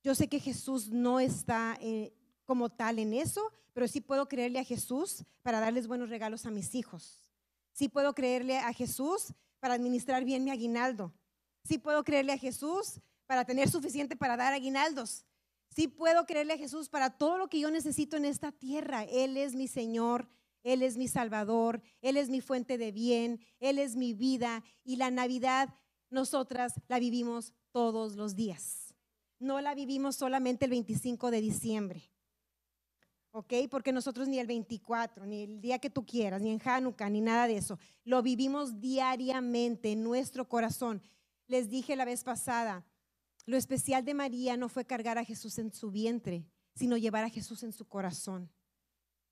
[0.03, 2.13] Yo sé que Jesús no está eh,
[2.45, 6.51] como tal en eso, pero sí puedo creerle a Jesús para darles buenos regalos a
[6.51, 7.23] mis hijos.
[7.73, 11.13] Sí puedo creerle a Jesús para administrar bien mi aguinaldo.
[11.65, 15.25] Sí puedo creerle a Jesús para tener suficiente para dar aguinaldos.
[15.75, 19.05] Sí puedo creerle a Jesús para todo lo que yo necesito en esta tierra.
[19.05, 20.29] Él es mi Señor,
[20.63, 24.65] Él es mi Salvador, Él es mi fuente de bien, Él es mi vida.
[24.85, 25.75] Y la Navidad
[26.11, 28.95] nosotras la vivimos todos los días.
[29.39, 32.11] No la vivimos solamente el 25 de diciembre.
[33.33, 33.53] ¿ok?
[33.71, 37.21] Porque nosotros ni el 24, ni el día que tú quieras, ni en Hanukkah, ni
[37.21, 37.79] nada de eso.
[38.05, 41.03] Lo vivimos diariamente en nuestro corazón.
[41.47, 42.85] Les dije la vez pasada,
[43.47, 47.31] lo especial de María no fue cargar a Jesús en su vientre, sino llevar a
[47.31, 48.51] Jesús en su corazón.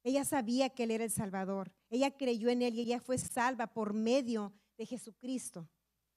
[0.02, 1.72] Ella sabía que Él era el Salvador.
[1.90, 5.68] Ella creyó en Él y ella fue salva por medio de Jesucristo,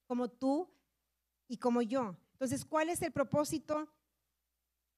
[0.06, 0.70] como tú
[1.48, 2.16] y como yo.
[2.34, 3.88] Entonces, ¿cuál es el propósito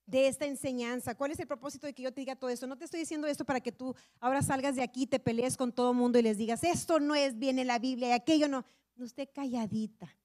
[0.05, 1.15] de esta enseñanza?
[1.15, 2.67] ¿Cuál es el propósito de que yo te diga todo esto?
[2.67, 5.71] No te estoy diciendo esto para que tú ahora salgas de aquí, te pelees con
[5.71, 8.47] todo el mundo y les digas, esto no es bien en la Biblia y aquello
[8.47, 8.65] no.
[8.95, 10.15] No esté calladita,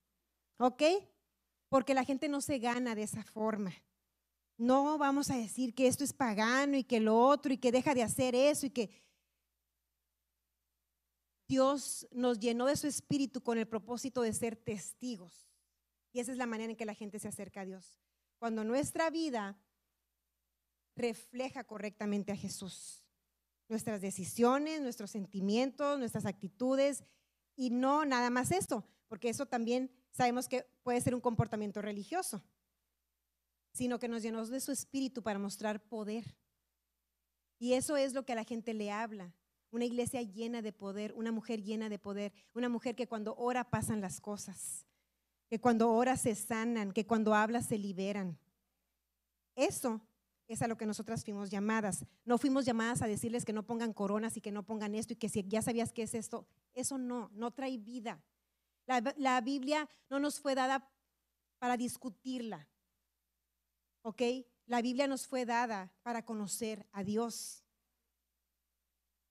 [0.59, 0.83] ¿ok?
[1.69, 3.73] Porque la gente no se gana de esa forma.
[4.57, 7.95] No vamos a decir que esto es pagano y que lo otro y que deja
[7.95, 8.91] de hacer eso y que
[11.47, 15.49] Dios nos llenó de su espíritu con el propósito de ser testigos.
[16.13, 17.97] Y esa es la manera en que la gente se acerca a Dios.
[18.39, 19.59] Cuando nuestra vida
[20.99, 23.05] refleja correctamente a Jesús.
[23.69, 27.05] Nuestras decisiones, nuestros sentimientos, nuestras actitudes
[27.55, 32.43] y no nada más esto, porque eso también sabemos que puede ser un comportamiento religioso,
[33.73, 36.37] sino que nos llenó de su espíritu para mostrar poder.
[37.59, 39.35] Y eso es lo que a la gente le habla.
[39.71, 43.71] Una iglesia llena de poder, una mujer llena de poder, una mujer que cuando ora
[43.71, 44.87] pasan las cosas,
[45.49, 48.39] que cuando ora se sanan, que cuando habla se liberan.
[49.55, 50.01] Eso
[50.47, 52.07] es a lo que nosotras fuimos llamadas.
[52.25, 55.17] No fuimos llamadas a decirles que no pongan coronas y que no pongan esto y
[55.17, 58.23] que si ya sabías qué es esto, eso no, no trae vida.
[58.89, 60.91] La, Biblia no nos fue dada
[61.59, 62.67] para discutirla.
[64.01, 64.23] ¿Ok?
[64.65, 67.63] La Biblia nos fue dada para conocer a Dios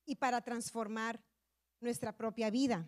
[0.05, 1.20] y para transformar
[1.80, 2.88] nuestra propia vida.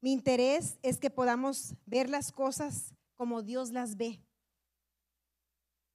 [0.00, 4.22] Mi interés es que podamos ver las cosas como Dios las ve.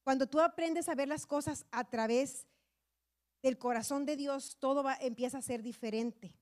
[0.03, 2.47] Cuando tú aprendes a ver las cosas a través
[3.41, 6.40] del corazón de Dios, todo empieza a ser diferente.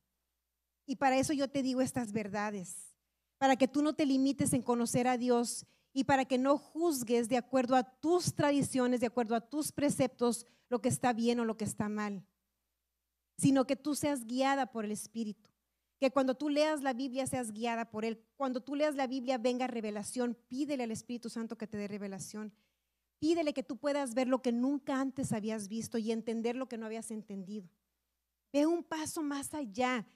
[0.90, 2.96] Y para eso yo te digo estas verdades,
[3.38, 7.30] para que tú no te limites en conocer a Dios y para que no juzgues
[7.30, 11.46] de acuerdo a tus tradiciones, de acuerdo a tus preceptos, lo que está bien o
[11.46, 12.26] lo que está mal,
[13.38, 15.52] sino que tú seas guiada por el Espíritu.
[16.00, 18.26] Que cuando tú leas la Biblia seas guiada por Él.
[18.36, 20.36] Cuando tú leas la Biblia venga revelación.
[20.48, 22.52] Pídele al Espíritu Santo que te dé revelación.
[23.20, 26.80] Pídele que tú puedas ver lo que nunca antes habías visto y entender lo que
[26.80, 27.70] no habías entendido.
[28.52, 30.08] Ve un paso más allá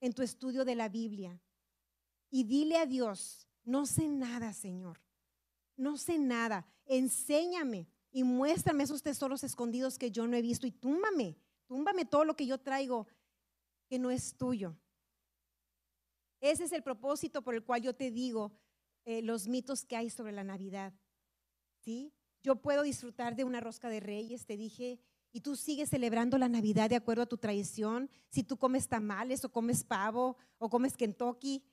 [0.00, 1.40] en tu estudio de la Biblia
[2.30, 5.00] y dile a Dios, no sé nada, Señor,
[5.76, 10.72] no sé nada, enséñame y muéstrame esos tesoros escondidos que yo no he visto y
[10.72, 11.36] túmbame,
[11.66, 13.06] túmbame todo lo que yo traigo
[13.88, 14.76] que no es tuyo.
[16.40, 18.52] Ese es el propósito por el cual yo te digo
[19.04, 20.94] eh, los mitos que hay sobre la Navidad.
[21.84, 22.12] ¿Sí?
[22.42, 24.98] Yo puedo disfrutar de una rosca de reyes, te dije,
[25.32, 29.44] y tú sigues celebrando la Navidad de acuerdo a tu tradición, si tú comes tamales
[29.44, 31.64] o comes pavo o comes Kentucky,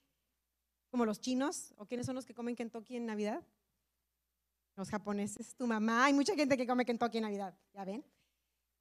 [0.89, 3.45] como los chinos, o quiénes son los que comen Kentucky en Navidad?
[4.75, 8.05] Los japoneses, tu mamá, hay mucha gente que come Kentucky en Navidad, ¿ya ven?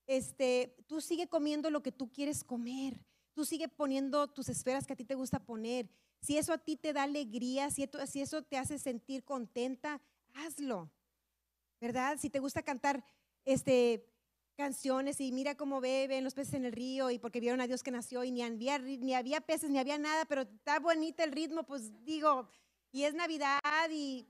[0.07, 3.01] Este, tú sigue comiendo lo que tú quieres comer,
[3.33, 5.89] tú sigue poniendo tus esferas que a ti te gusta poner.
[6.21, 10.01] Si eso a ti te da alegría, si, si eso te hace sentir contenta,
[10.35, 10.91] hazlo,
[11.81, 12.19] ¿verdad?
[12.19, 13.05] Si te gusta cantar,
[13.45, 14.07] este,
[14.57, 17.83] canciones y mira cómo beben los peces en el río y porque vieron a Dios
[17.83, 21.33] que nació y ni había, ni había peces ni había nada, pero está bonita el
[21.33, 22.49] ritmo, pues digo,
[22.91, 24.27] y es Navidad y...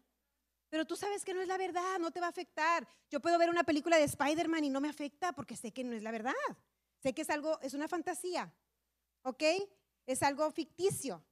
[0.68, 2.86] Pero tú sabes que no es la verdad, no te va a afectar.
[3.08, 5.94] Yo puedo ver una película de Spider-Man y no me afecta porque sé que no
[5.94, 6.34] es la verdad.
[6.98, 8.52] Sé que es algo, es una fantasía,
[9.22, 9.44] ¿ok?
[10.06, 11.24] Es algo ficticio.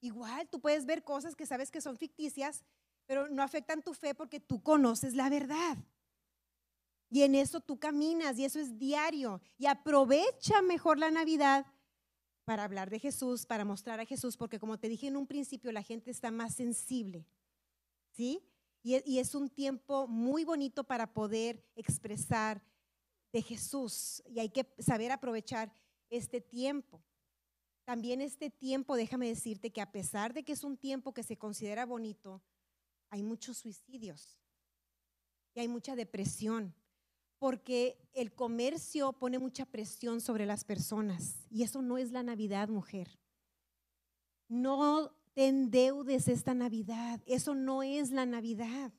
[0.00, 2.64] Igual tú puedes ver cosas que sabes que son ficticias,
[3.06, 5.78] pero no afectan tu fe porque tú conoces la verdad.
[7.08, 9.40] Y en eso tú caminas y eso es diario.
[9.58, 11.66] Y aprovecha mejor la Navidad
[12.44, 15.72] para hablar de Jesús, para mostrar a Jesús, porque como te dije en un principio,
[15.72, 17.26] la gente está más sensible.
[18.12, 18.42] ¿Sí?
[18.82, 22.62] Y, es un tiempo muy bonito para poder expresar
[23.32, 25.72] de Jesús y hay que saber aprovechar
[26.08, 27.02] este tiempo.
[27.84, 31.36] También este tiempo, déjame decirte que a pesar de que es un tiempo que se
[31.36, 32.40] considera bonito,
[33.10, 34.38] hay muchos suicidios
[35.52, 36.72] y hay mucha depresión,
[37.38, 42.68] porque el comercio pone mucha presión sobre las personas y eso no es la Navidad,
[42.68, 43.18] mujer.
[44.48, 48.92] No te endeudes esta Navidad, eso no es la Navidad.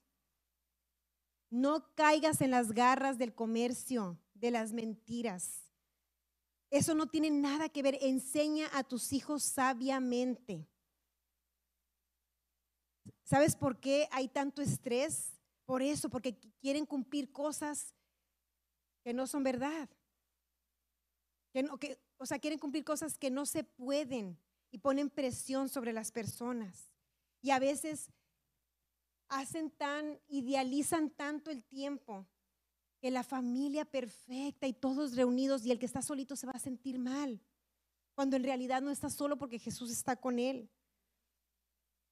[1.50, 5.64] No caigas en las garras del comercio, de las mentiras.
[6.70, 7.98] Eso no tiene nada que ver.
[8.02, 10.68] Enseña a tus hijos sabiamente.
[13.24, 15.34] ¿Sabes por qué hay tanto estrés?
[15.66, 17.94] Por eso, porque quieren cumplir cosas
[19.08, 19.88] que no son verdad.
[21.54, 24.38] Que no, que, o sea, quieren cumplir cosas que no se pueden
[24.70, 26.92] y ponen presión sobre las personas.
[27.42, 28.10] Y a veces
[29.30, 32.28] hacen tan, idealizan tanto el tiempo
[33.00, 36.60] que la familia perfecta y todos reunidos y el que está solito se va a
[36.60, 37.40] sentir mal,
[38.14, 40.70] cuando en realidad no está solo porque Jesús está con él.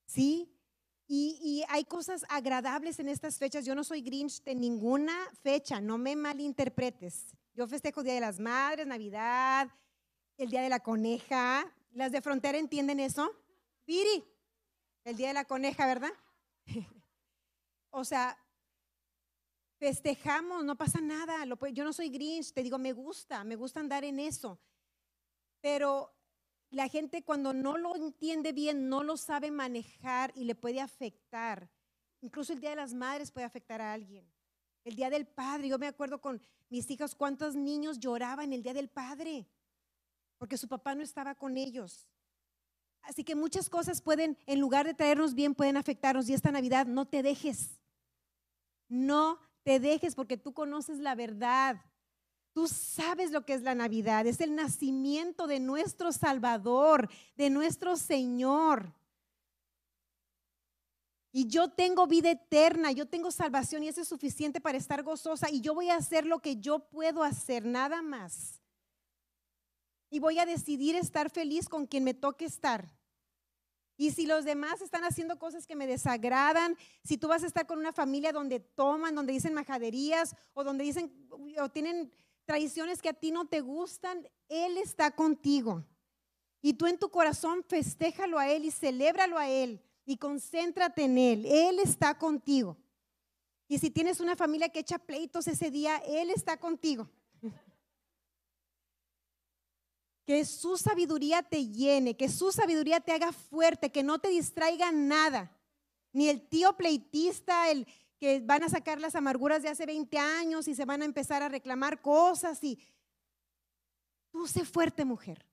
[0.06, 0.55] ¿Sí?
[1.08, 3.66] Y, hay cosas agradables en estas fechas.
[3.66, 7.36] Yo no soy Grinch de ninguna fecha, no me malinterpretes.
[7.53, 9.70] Yo festejo Día de las Madres, Navidad,
[10.38, 11.72] el Día de la Coneja.
[11.91, 13.32] ¿Las de frontera entienden eso?
[13.86, 14.24] Viri,
[15.03, 16.12] el Día de la Coneja, ¿verdad?
[17.91, 18.38] o sea,
[19.78, 21.45] festejamos, no pasa nada.
[21.72, 24.60] yo no soy Grinch, te digo, me gusta, me gusta andar en eso.
[25.62, 26.14] Pero
[26.76, 31.69] la gente cuando no lo entiende bien, no lo sabe manejar y le puede afectar.
[32.19, 34.30] Incluso el Día de las Madres puede afectar a alguien.
[34.84, 38.73] El Día del Padre, yo me acuerdo con mis hijas cuántos niños lloraban el Día
[38.73, 39.47] del Padre,
[40.38, 42.09] porque su papá no estaba con ellos.
[43.03, 46.28] Así que muchas cosas pueden, en lugar de traernos bien, pueden afectarnos.
[46.28, 47.80] Y esta Navidad no te dejes.
[48.89, 51.78] No te dejes porque tú conoces la verdad.
[52.56, 54.26] Tú sabes lo que es la Navidad.
[54.26, 58.93] Es el nacimiento de nuestro Salvador, de nuestro Señor.
[61.34, 65.49] Y yo tengo vida eterna, yo tengo salvación y eso es suficiente para estar gozosa.
[65.49, 68.62] Y yo voy a hacer lo que yo puedo hacer, nada más.
[70.10, 72.89] Y voy a decidir estar feliz con quien me toque estar.
[73.97, 77.68] Y si los demás están haciendo cosas que me desagradan, si tú vas a estar
[77.68, 81.12] con una familia donde toman, donde dicen majaderías o donde dicen
[81.60, 82.14] o tienen
[82.46, 85.86] tradiciones que a ti no te gustan, Él está contigo.
[86.62, 91.18] Y tú en tu corazón festéjalo a Él y celébralo a Él y concéntrate en
[91.18, 91.46] Él.
[91.46, 92.78] Él está contigo.
[93.68, 97.10] Y si tienes una familia que echa pleitos ese día, Él está contigo.
[100.26, 104.91] Que su sabiduría te llene, que su sabiduría te haga fuerte, que no te distraiga
[104.91, 105.56] nada.
[106.14, 107.86] Ni el tío pleitista, el
[108.26, 111.43] que van a sacar las amarguras de hace 20 años y se van a empezar
[111.43, 112.80] a reclamar cosas y
[114.32, 115.45] tú sé fuerte, mujer.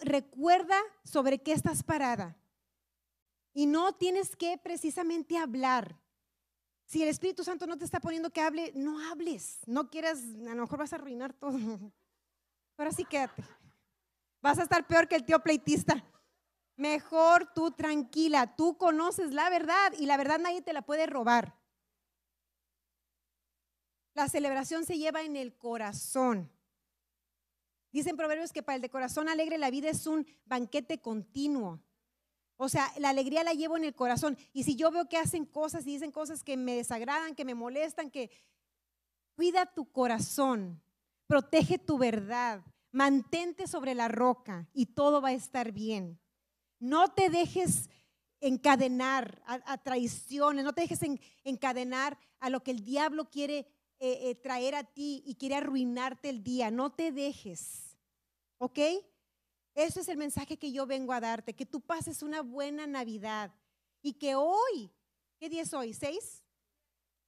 [0.00, 2.36] Recuerda sobre qué estás parada.
[3.52, 5.96] Y no tienes que precisamente hablar.
[6.84, 9.60] Si el Espíritu Santo no te está poniendo que hable, no hables.
[9.64, 11.56] No quieras, a lo mejor vas a arruinar todo.
[12.76, 13.44] Ahora sí quédate.
[14.42, 16.04] Vas a estar peor que el tío pleitista.
[16.74, 21.54] Mejor tú tranquila, tú conoces la verdad y la verdad nadie te la puede robar.
[24.14, 26.50] La celebración se lleva en el corazón.
[27.92, 31.80] Dicen proverbios que para el de corazón alegre la vida es un banquete continuo.
[32.56, 34.38] O sea, la alegría la llevo en el corazón.
[34.52, 37.54] Y si yo veo que hacen cosas y dicen cosas que me desagradan, que me
[37.54, 38.30] molestan, que
[39.34, 40.82] cuida tu corazón,
[41.26, 42.62] protege tu verdad,
[42.92, 46.20] mantente sobre la roca y todo va a estar bien.
[46.78, 47.90] No te dejes
[48.40, 51.00] encadenar a, traiciones, no te dejes
[51.44, 53.66] encadenar a lo que el diablo quiere
[53.98, 56.70] eh, eh, traer a ti y quiere arruinarte el día.
[56.70, 57.96] No te dejes.
[58.58, 58.78] ¿Ok?
[59.74, 63.52] Eso es el mensaje que yo vengo a darte, que tú pases una buena Navidad
[64.02, 64.92] y que hoy,
[65.38, 65.92] ¿qué día es hoy?
[65.92, 66.44] ¿Seis?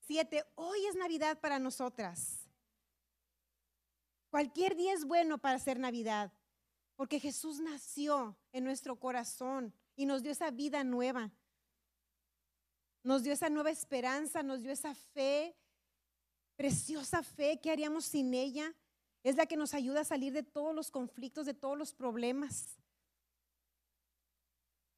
[0.06, 0.44] Siete.
[0.54, 2.46] Hoy es Navidad para nosotras.
[4.30, 6.32] Cualquier día es bueno para hacer Navidad,
[6.94, 11.32] porque Jesús nació en nuestro corazón y nos dio esa vida nueva.
[13.02, 15.56] Nos dio esa nueva esperanza, nos dio esa fe,
[16.57, 18.74] preciosa fe que haríamos sin ella.
[19.22, 22.78] Es la que nos ayuda a salir de todos los conflictos, de todos los problemas.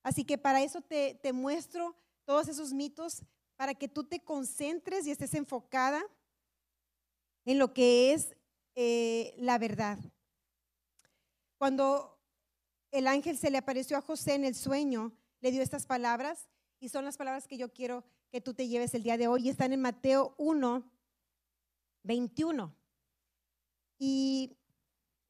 [0.02, 3.22] Así que para eso te, te muestro todos esos mitos,
[3.56, 6.04] para que tú te concentres y estés enfocada
[7.44, 8.36] en lo que es
[8.74, 9.98] eh, la verdad.
[11.56, 12.20] Cuando
[12.90, 16.48] el ángel se le apareció a José en el sueño, le dio estas palabras
[16.78, 19.48] y son las palabras que yo quiero que tú te lleves el día de hoy
[19.48, 20.84] están en Mateo 1,
[22.09, 22.74] 21.
[23.98, 24.56] Y,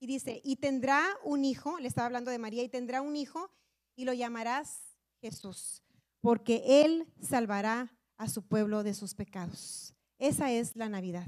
[0.01, 3.51] dice, y tendrá un hijo, le estaba hablando de María, y tendrá un hijo
[3.97, 5.83] y lo llamarás Jesús,
[6.21, 9.93] porque él salvará a su pueblo de sus pecados.
[10.19, 11.27] Esa es la Navidad.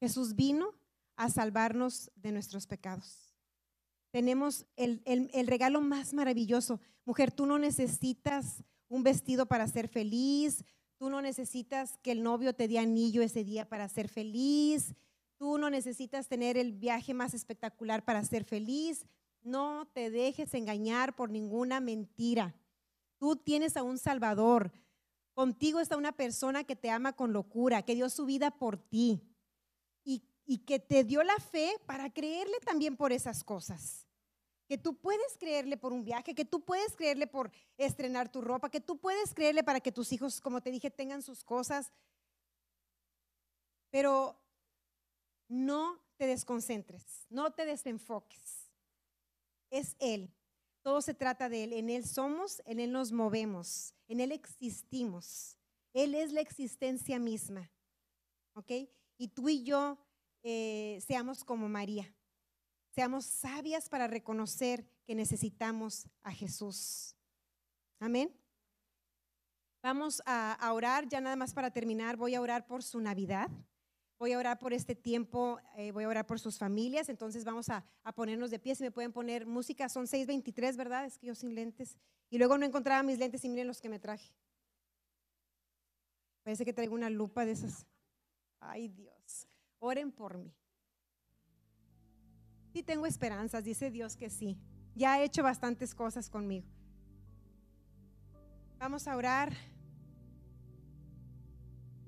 [0.00, 0.74] Jesús vino
[1.16, 3.32] a salvarnos de nuestros pecados.
[4.10, 6.80] Tenemos el, el, regalo más maravilloso.
[7.04, 10.64] Mujer, tú no necesitas un vestido para ser feliz,
[10.96, 14.94] tú no necesitas que el novio te dé anillo ese día para ser feliz,
[15.36, 19.06] tú no necesitas tener el viaje más espectacular para ser feliz.
[19.42, 22.54] No te dejes engañar por ninguna mentira.
[23.18, 24.72] Tú tienes a un Salvador.
[25.34, 29.20] Contigo está una persona que te ama con locura, que dio su vida por ti
[30.04, 34.03] y, y que te dio la fe para creerle también por esas cosas
[34.66, 38.70] que tú puedes creerle por un viaje, que tú puedes creerle por estrenar tu ropa,
[38.70, 41.92] que tú puedes creerle para que tus hijos, como te dije, tengan sus cosas.
[43.90, 44.36] Pero
[45.48, 48.70] no te desconcentres, no te desenfoques.
[49.70, 50.32] Es Él.
[50.82, 51.72] Todo se trata de Él.
[51.72, 55.58] En Él somos, en Él nos movemos, en Él existimos.
[55.92, 57.70] Él es la existencia misma.
[58.54, 58.72] ¿Ok?
[59.16, 59.98] Y tú y yo
[60.42, 62.12] eh, seamos como María.
[62.94, 67.16] Seamos sabias para reconocer que necesitamos a Jesús.
[67.98, 68.32] Amén.
[69.82, 73.50] Vamos a, orar, ya nada más para terminar, voy a orar por su Navidad.
[74.16, 77.68] Voy a orar por este tiempo, eh, voy a orar por sus familias, entonces vamos
[77.68, 77.84] a,
[78.14, 81.04] ponernos de pie, si me pueden poner música, son 6.23, ¿verdad?
[81.04, 81.98] Es que yo sin lentes.
[82.30, 84.32] Y luego no encontraba mis lentes y miren los que me traje.
[86.44, 87.86] Parece que traigo una lupa de esas.
[88.60, 89.48] Ay Dios,
[89.80, 90.54] oren por mí.
[92.74, 94.58] Sí tengo esperanzas, dice Dios que sí.
[94.96, 96.66] Ya ha hecho bastantes cosas conmigo.
[98.80, 99.52] Vamos a orar.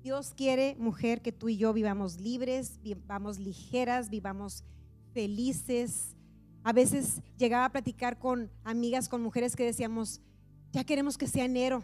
[0.03, 4.65] Dios quiere, mujer, que tú y yo vivamos libres, vivamos ligeras, vivamos
[5.13, 6.17] felices.
[6.65, 10.19] A veces llegaba a platicar con amigas, con mujeres que decíamos,
[10.73, 11.81] ya queremos que sea enero,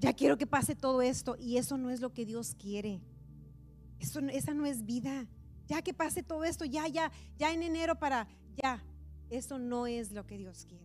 [0.00, 1.36] ya quiero que pase todo esto.
[1.38, 3.00] Y eso no es lo que Dios quiere.
[4.00, 5.28] Eso, esa no es vida
[5.72, 8.28] ya que pase todo esto, ya, ya, ya en enero para,
[8.62, 8.84] ya.
[9.30, 10.84] Eso no es lo que Dios quiere.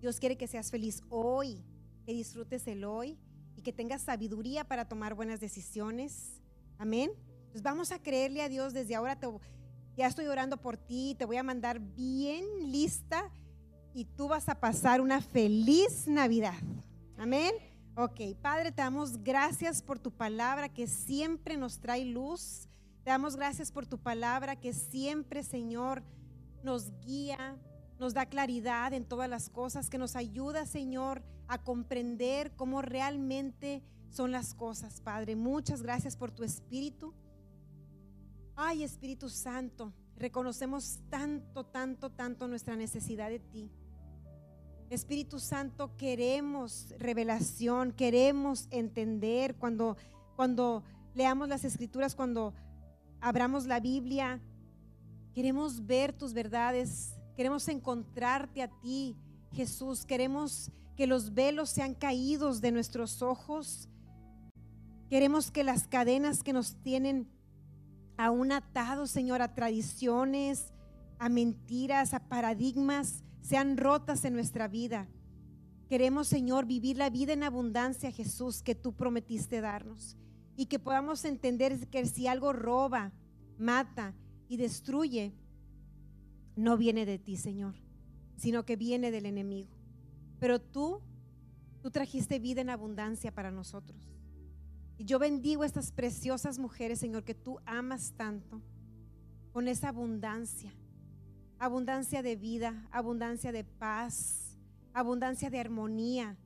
[0.00, 1.62] Dios quiere que seas feliz hoy,
[2.04, 3.16] que disfrutes el hoy
[3.56, 6.40] y que tengas sabiduría para tomar buenas decisiones.
[6.78, 7.12] Amén.
[7.52, 9.16] Pues vamos a creerle a Dios desde ahora.
[9.96, 13.30] ya estoy orando por ti, te voy a mandar bien lista
[13.94, 16.58] y tú vas a pasar una feliz Navidad.
[17.16, 17.54] Amén.
[17.94, 22.68] Ok, Padre, te damos gracias por tu palabra que siempre nos trae luz
[23.04, 26.02] te damos gracias por tu palabra que siempre, Señor,
[26.62, 27.58] nos guía,
[27.98, 33.82] nos da claridad en todas las cosas, que nos ayuda, Señor, a comprender cómo realmente
[34.10, 35.34] son las cosas, Padre.
[35.34, 37.12] Muchas gracias por tu Espíritu.
[38.54, 43.72] Ay, Espíritu Santo, reconocemos tanto, tanto, tanto nuestra necesidad de ti.
[44.90, 49.96] Espíritu Santo, queremos revelación, queremos entender cuando,
[50.36, 50.84] cuando
[51.14, 52.52] leamos las escrituras, cuando
[53.22, 54.40] abramos la Biblia,
[55.32, 59.16] queremos ver tus verdades, queremos encontrarte a ti,
[59.52, 63.88] Jesús, queremos que los velos sean caídos de nuestros ojos,
[65.08, 67.28] queremos que las cadenas que nos tienen
[68.18, 70.74] aún atados, Señor, a tradiciones,
[71.20, 75.08] a mentiras, a paradigmas, sean rotas en nuestra vida.
[75.88, 80.16] Queremos, Señor, vivir la vida en abundancia, Jesús, que tú prometiste darnos
[80.56, 83.12] y que podamos entender que si algo roba,
[83.58, 84.14] mata
[84.48, 85.32] y destruye,
[86.56, 87.74] no viene de ti, Señor,
[88.36, 89.70] sino que viene del enemigo.
[90.38, 91.00] Pero tú,
[91.80, 94.12] tú trajiste vida en abundancia para nosotros.
[94.98, 98.60] Y yo bendigo a estas preciosas mujeres, Señor, que tú amas tanto,
[99.52, 100.72] con esa abundancia,
[101.58, 104.58] abundancia de vida, abundancia de paz,
[104.94, 106.36] abundancia de armonía,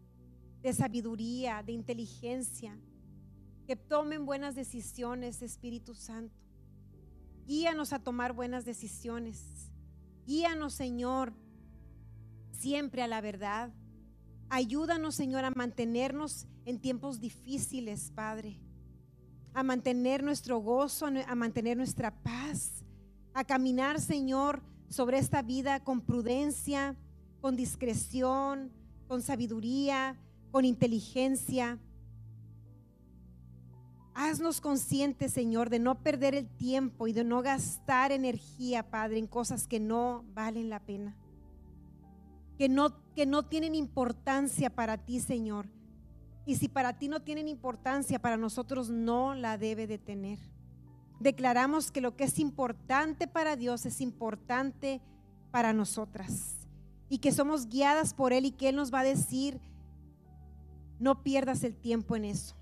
[0.63, 2.77] de sabiduría, de inteligencia,
[3.67, 6.35] que tomen buenas decisiones, Espíritu Santo.
[7.47, 9.71] Guíanos a tomar buenas decisiones.
[10.25, 11.33] Guíanos, Señor,
[12.53, 13.73] siempre a la verdad.
[14.49, 18.61] Ayúdanos, Señor, a mantenernos en tiempos difíciles, Padre.
[19.53, 22.85] A mantener nuestro gozo, a mantener nuestra paz.
[23.35, 26.97] A caminar, Señor, sobre esta vida con prudencia,
[27.41, 28.71] con discreción,
[29.09, 30.17] con sabiduría,
[30.53, 31.79] con inteligencia.
[34.19, 39.27] Haznos conscientes, Señor, de no perder el tiempo y de no gastar energía, Padre, en
[39.27, 41.15] cosas que no valen la pena.
[42.57, 45.67] Que no, que no tienen importancia para ti, Señor.
[46.47, 50.39] Y si para ti no tienen importancia, para nosotros no la debe de tener.
[51.21, 55.03] Declaramos que lo que es importante para Dios es importante
[55.51, 56.57] para nosotras
[57.11, 59.61] y que somos guiadas por Él y que Él nos va a decir,
[60.99, 62.57] no pierdas el tiempo en eso,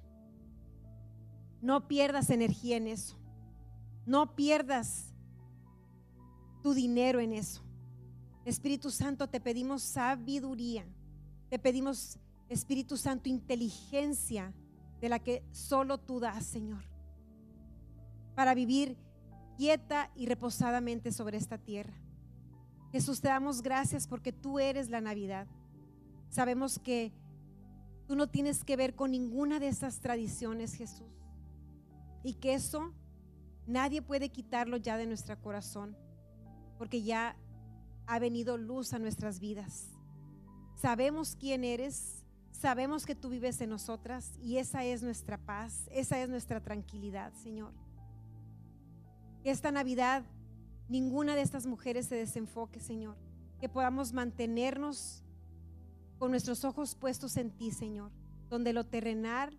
[1.65, 3.17] no pierdas energía en eso,
[4.05, 5.15] no pierdas
[6.63, 7.63] tu dinero en eso.
[8.45, 10.85] Espíritu Santo, te pedimos sabiduría,
[11.49, 12.19] te pedimos,
[12.51, 14.53] Espíritu Santo, inteligencia
[15.01, 16.85] de la que solo tú das, Señor,
[18.35, 18.99] para vivir
[19.57, 21.95] quieta y reposadamente sobre esta tierra.
[22.93, 25.47] Jesús, te damos gracias porque tú eres la Navidad.
[26.29, 27.11] Sabemos que
[28.07, 31.24] tú no tienes que ver con ninguna de esas tradiciones, Jesús.
[32.25, 32.93] Y que eso
[33.67, 35.97] nadie puede quitarlo ya de nuestro corazón,
[36.79, 37.37] porque ya
[38.07, 39.91] ha venido luz a nuestras vidas.
[40.75, 46.21] Sabemos quién eres, sabemos que tú vives en nosotras y esa es nuestra paz, esa
[46.21, 47.73] es nuestra tranquilidad, Señor.
[49.45, 50.25] Esta Navidad
[50.89, 53.17] ninguna de estas mujeres se desenfoque, Señor.
[53.61, 55.23] Que podamos mantenernos
[56.19, 58.11] con nuestros ojos puestos en ti, Señor,
[58.49, 59.59] donde lo terrenal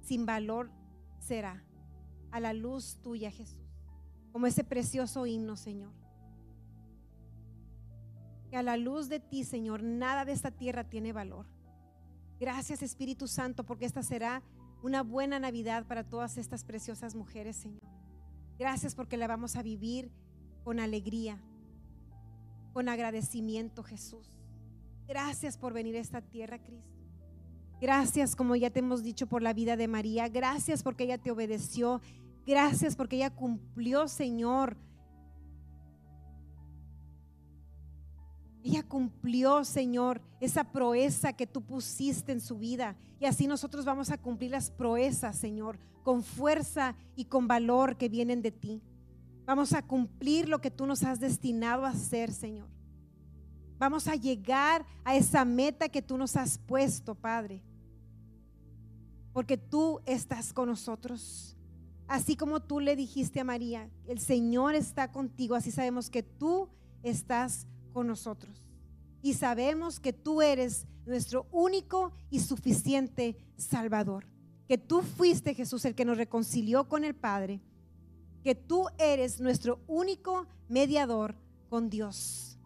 [0.00, 0.70] sin valor
[1.18, 1.64] será
[2.30, 3.82] a la luz tuya, Jesús,
[4.32, 5.92] como ese precioso himno, Señor.
[8.50, 11.46] Que a la luz de ti, Señor, nada de esta tierra tiene valor.
[12.40, 14.42] Gracias, Espíritu Santo, porque esta será
[14.82, 17.82] una buena Navidad para todas estas preciosas mujeres, Señor.
[18.58, 20.10] Gracias porque la vamos a vivir
[20.64, 21.40] con alegría,
[22.72, 24.30] con agradecimiento, Jesús.
[25.06, 26.97] Gracias por venir a esta tierra, Cristo.
[27.80, 30.28] Gracias, como ya te hemos dicho, por la vida de María.
[30.28, 32.00] Gracias porque ella te obedeció.
[32.46, 34.76] Gracias porque ella cumplió, Señor.
[38.64, 42.96] Ella cumplió, Señor, esa proeza que tú pusiste en su vida.
[43.20, 48.08] Y así nosotros vamos a cumplir las proezas, Señor, con fuerza y con valor que
[48.08, 48.82] vienen de ti.
[49.46, 52.68] Vamos a cumplir lo que tú nos has destinado a hacer, Señor.
[53.78, 57.62] Vamos a llegar a esa meta que tú nos has puesto, Padre.
[59.32, 61.56] Porque tú estás con nosotros.
[62.06, 66.68] Así como tú le dijiste a María, el Señor está contigo, así sabemos que tú
[67.02, 68.64] estás con nosotros.
[69.20, 74.26] Y sabemos que tú eres nuestro único y suficiente Salvador.
[74.66, 77.60] Que tú fuiste, Jesús, el que nos reconcilió con el Padre
[78.42, 81.34] que tú eres nuestro único mediador
[81.68, 82.58] con Dios.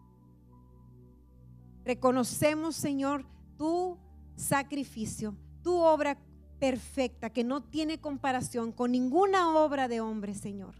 [1.83, 3.25] Reconocemos, Señor,
[3.57, 3.97] tu
[4.35, 6.17] sacrificio, tu obra
[6.63, 10.75] perfecta que no tiene comparación con ninguna obra de hombre, Señor.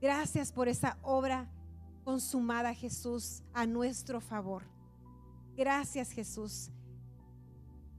[0.00, 1.48] Gracias por esa obra
[2.02, 4.64] consumada, Jesús, a nuestro favor.
[5.56, 6.72] Gracias, Jesús.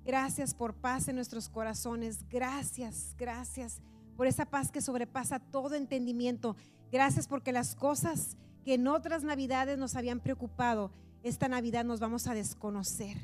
[0.04, 2.28] Gracias por paz en nuestros corazones.
[2.28, 3.80] Gracias, gracias
[4.18, 6.58] por esa paz que sobrepasa todo entendimiento.
[6.92, 8.36] Gracias porque las cosas
[8.66, 10.92] que en otras navidades nos habían preocupado,
[11.24, 13.16] esta Navidad nos vamos a desconocer.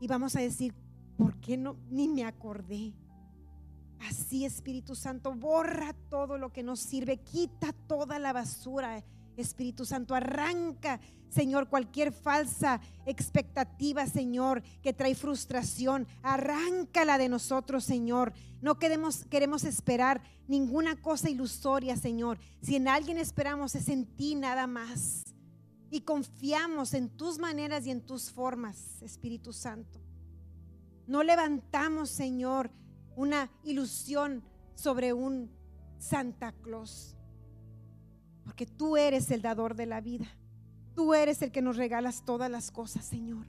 [0.00, 0.74] Y vamos a decir,
[1.20, 1.76] ¿por qué no?
[1.90, 2.94] Ni me acordé.
[4.08, 9.04] Así Espíritu Santo, borra todo lo que nos sirve, quita toda la basura
[9.36, 10.98] Espíritu Santo, arranca,
[11.28, 16.08] Señor, cualquier falsa expectativa, Señor, que trae frustración.
[16.22, 18.32] Arráncala de nosotros, Señor.
[18.62, 22.38] No queremos, queremos esperar ninguna cosa ilusoria, Señor.
[22.62, 25.22] Si en alguien esperamos es en ti nada más.
[25.90, 29.99] Y confiamos en tus maneras y en tus formas, Espíritu Santo.
[31.10, 32.70] No levantamos, Señor,
[33.16, 34.44] una ilusión
[34.76, 35.50] sobre un
[35.98, 37.16] Santa Claus.
[38.44, 40.28] Porque tú eres el dador de la vida.
[40.94, 43.48] Tú eres el que nos regalas todas las cosas, Señor.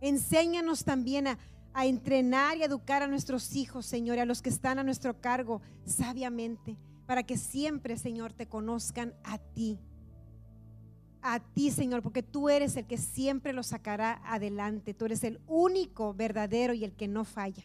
[0.00, 1.36] Enséñanos también a,
[1.84, 5.62] entrenar y educar a nuestros hijos, Señor, y a los que están a nuestro cargo
[5.84, 9.80] sabiamente, para que siempre, Señor, te conozcan a ti.
[11.26, 14.92] A ti, Señor, porque tú eres el que siempre los sacará adelante.
[14.92, 17.64] Tú eres el único verdadero y el que no falla.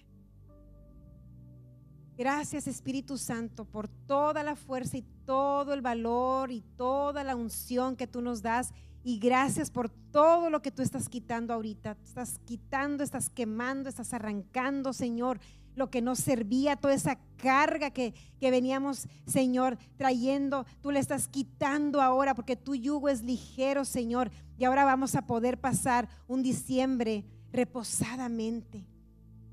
[2.18, 7.98] Gracias Espíritu Santo por toda la fuerza y todo el valor y toda la unción
[7.98, 8.72] que tú nos das.
[9.04, 11.98] Y gracias por todo lo que tú estás quitando ahorita.
[12.06, 15.42] Estás quitando, estás quemando, estás arrancando, Señor,
[15.80, 20.66] lo que nos servía, toda esa carga que, que veníamos, Señor, trayendo.
[20.82, 24.30] Tú le estás quitando ahora porque tu yugo es ligero, Señor.
[24.60, 28.86] Y ahora vamos a poder pasar un diciembre reposadamente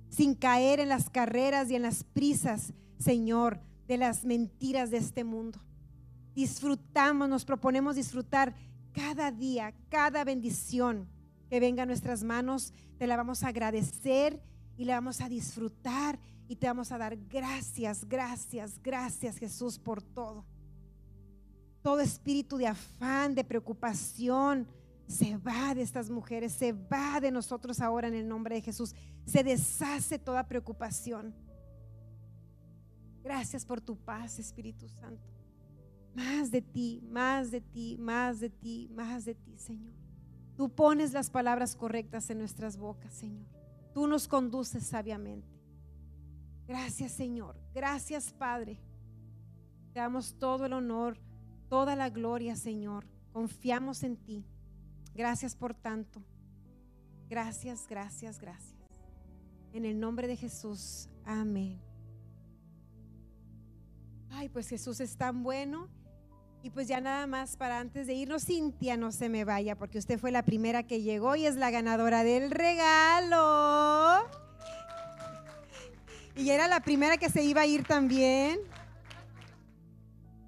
[0.09, 5.24] sin caer en las carreras y en las prisas, Señor, de las mentiras de este
[5.24, 5.61] mundo.
[6.35, 8.55] Disfrutamos, nos proponemos disfrutar
[8.93, 11.09] cada día, cada bendición
[11.49, 14.41] que venga a nuestras manos, te la vamos a agradecer
[14.77, 16.18] y le vamos a disfrutar
[16.49, 20.45] y te vamos a dar gracias, gracias, gracias Jesús por todo.
[21.83, 24.66] Todo espíritu de afán, de preocupación,
[25.07, 28.95] se va de estas mujeres, se va de nosotros ahora en el nombre de Jesús.
[29.24, 31.35] Se deshace toda preocupación.
[33.22, 35.31] Gracias por tu paz, Espíritu Santo.
[36.14, 39.95] Más de ti, más de ti, más de ti, más de ti, Señor.
[40.57, 43.56] Tú pones las palabras correctas en nuestras bocas, Señor.
[43.97, 45.49] Tú nos conduces sabiamente.
[46.68, 47.57] Gracias, Señor.
[47.72, 48.78] Gracias, Padre.
[49.94, 51.18] Te damos todo el honor,
[51.70, 53.07] toda la gloria, Señor.
[53.32, 54.44] Confiamos en ti.
[55.14, 56.22] Gracias por tanto.
[57.30, 58.76] Gracias, gracias, gracias.
[59.72, 61.09] En el nombre de Jesús.
[61.24, 61.80] Amén.
[64.28, 65.88] Ay, pues Jesús es tan bueno.
[66.67, 69.99] Y pues ya nada más para antes de irnos, Cintia, no se me vaya, porque
[69.99, 74.27] usted fue la primera que llegó y es la ganadora del regalo.
[76.35, 78.59] Y era la primera que se iba a ir también.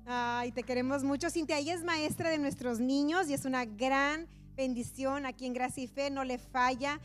[0.06, 1.56] Ay, te queremos mucho, Cintia.
[1.56, 5.86] Ella es maestra de nuestros niños y es una gran bendición aquí en Gracia y
[5.86, 6.98] Fe, no le falla.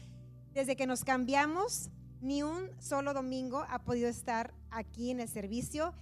[0.56, 5.94] Desde que nos cambiamos, ni un solo domingo ha podido estar aquí en el servicio.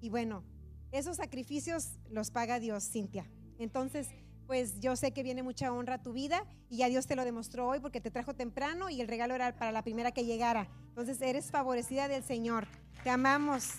[0.00, 0.44] Y bueno,
[0.92, 3.30] esos sacrificios los paga Dios, Cintia.
[3.58, 4.08] Entonces,
[4.46, 7.24] pues yo sé que viene mucha honra a tu vida y ya Dios te lo
[7.24, 10.68] demostró hoy porque te trajo temprano y el regalo era para la primera que llegara.
[10.88, 12.66] Entonces, eres favorecida del Señor.
[13.04, 13.74] Te amamos.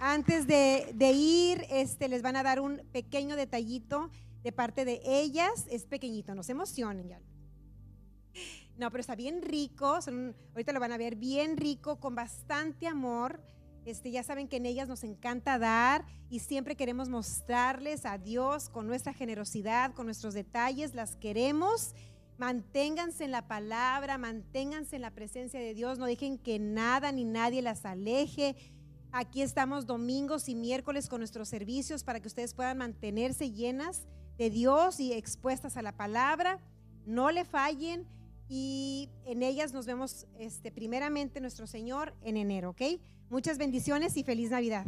[0.00, 4.10] Antes de, ir, este, les van a dar un pequeño detallito
[4.42, 5.66] de parte de ellas.
[5.70, 7.20] Es pequeñito, no se emocionen ya.
[8.80, 9.98] No, pero está bien rico.
[10.54, 13.40] ahorita lo van a ver bien rico, con bastante amor.
[13.84, 18.70] Este, ya saben que en ellas nos encanta dar y siempre queremos mostrarles a Dios
[18.70, 20.94] con nuestra generosidad, con nuestros detalles.
[20.94, 21.94] Las queremos.
[22.38, 25.98] Manténganse en la palabra, manténganse en la presencia de Dios.
[25.98, 28.56] No dejen que nada ni nadie las aleje
[29.12, 34.06] Aquí estamos domingos y miércoles con nuestros servicios para que ustedes puedan mantenerse llenas
[34.38, 36.60] de Dios y expuestas a la palabra.
[37.06, 38.06] No le fallen
[38.50, 42.82] y en ellas nos vemos este, primeramente nuestro Señor en enero, ¿ok?
[43.30, 44.86] Muchas bendiciones y feliz Navidad.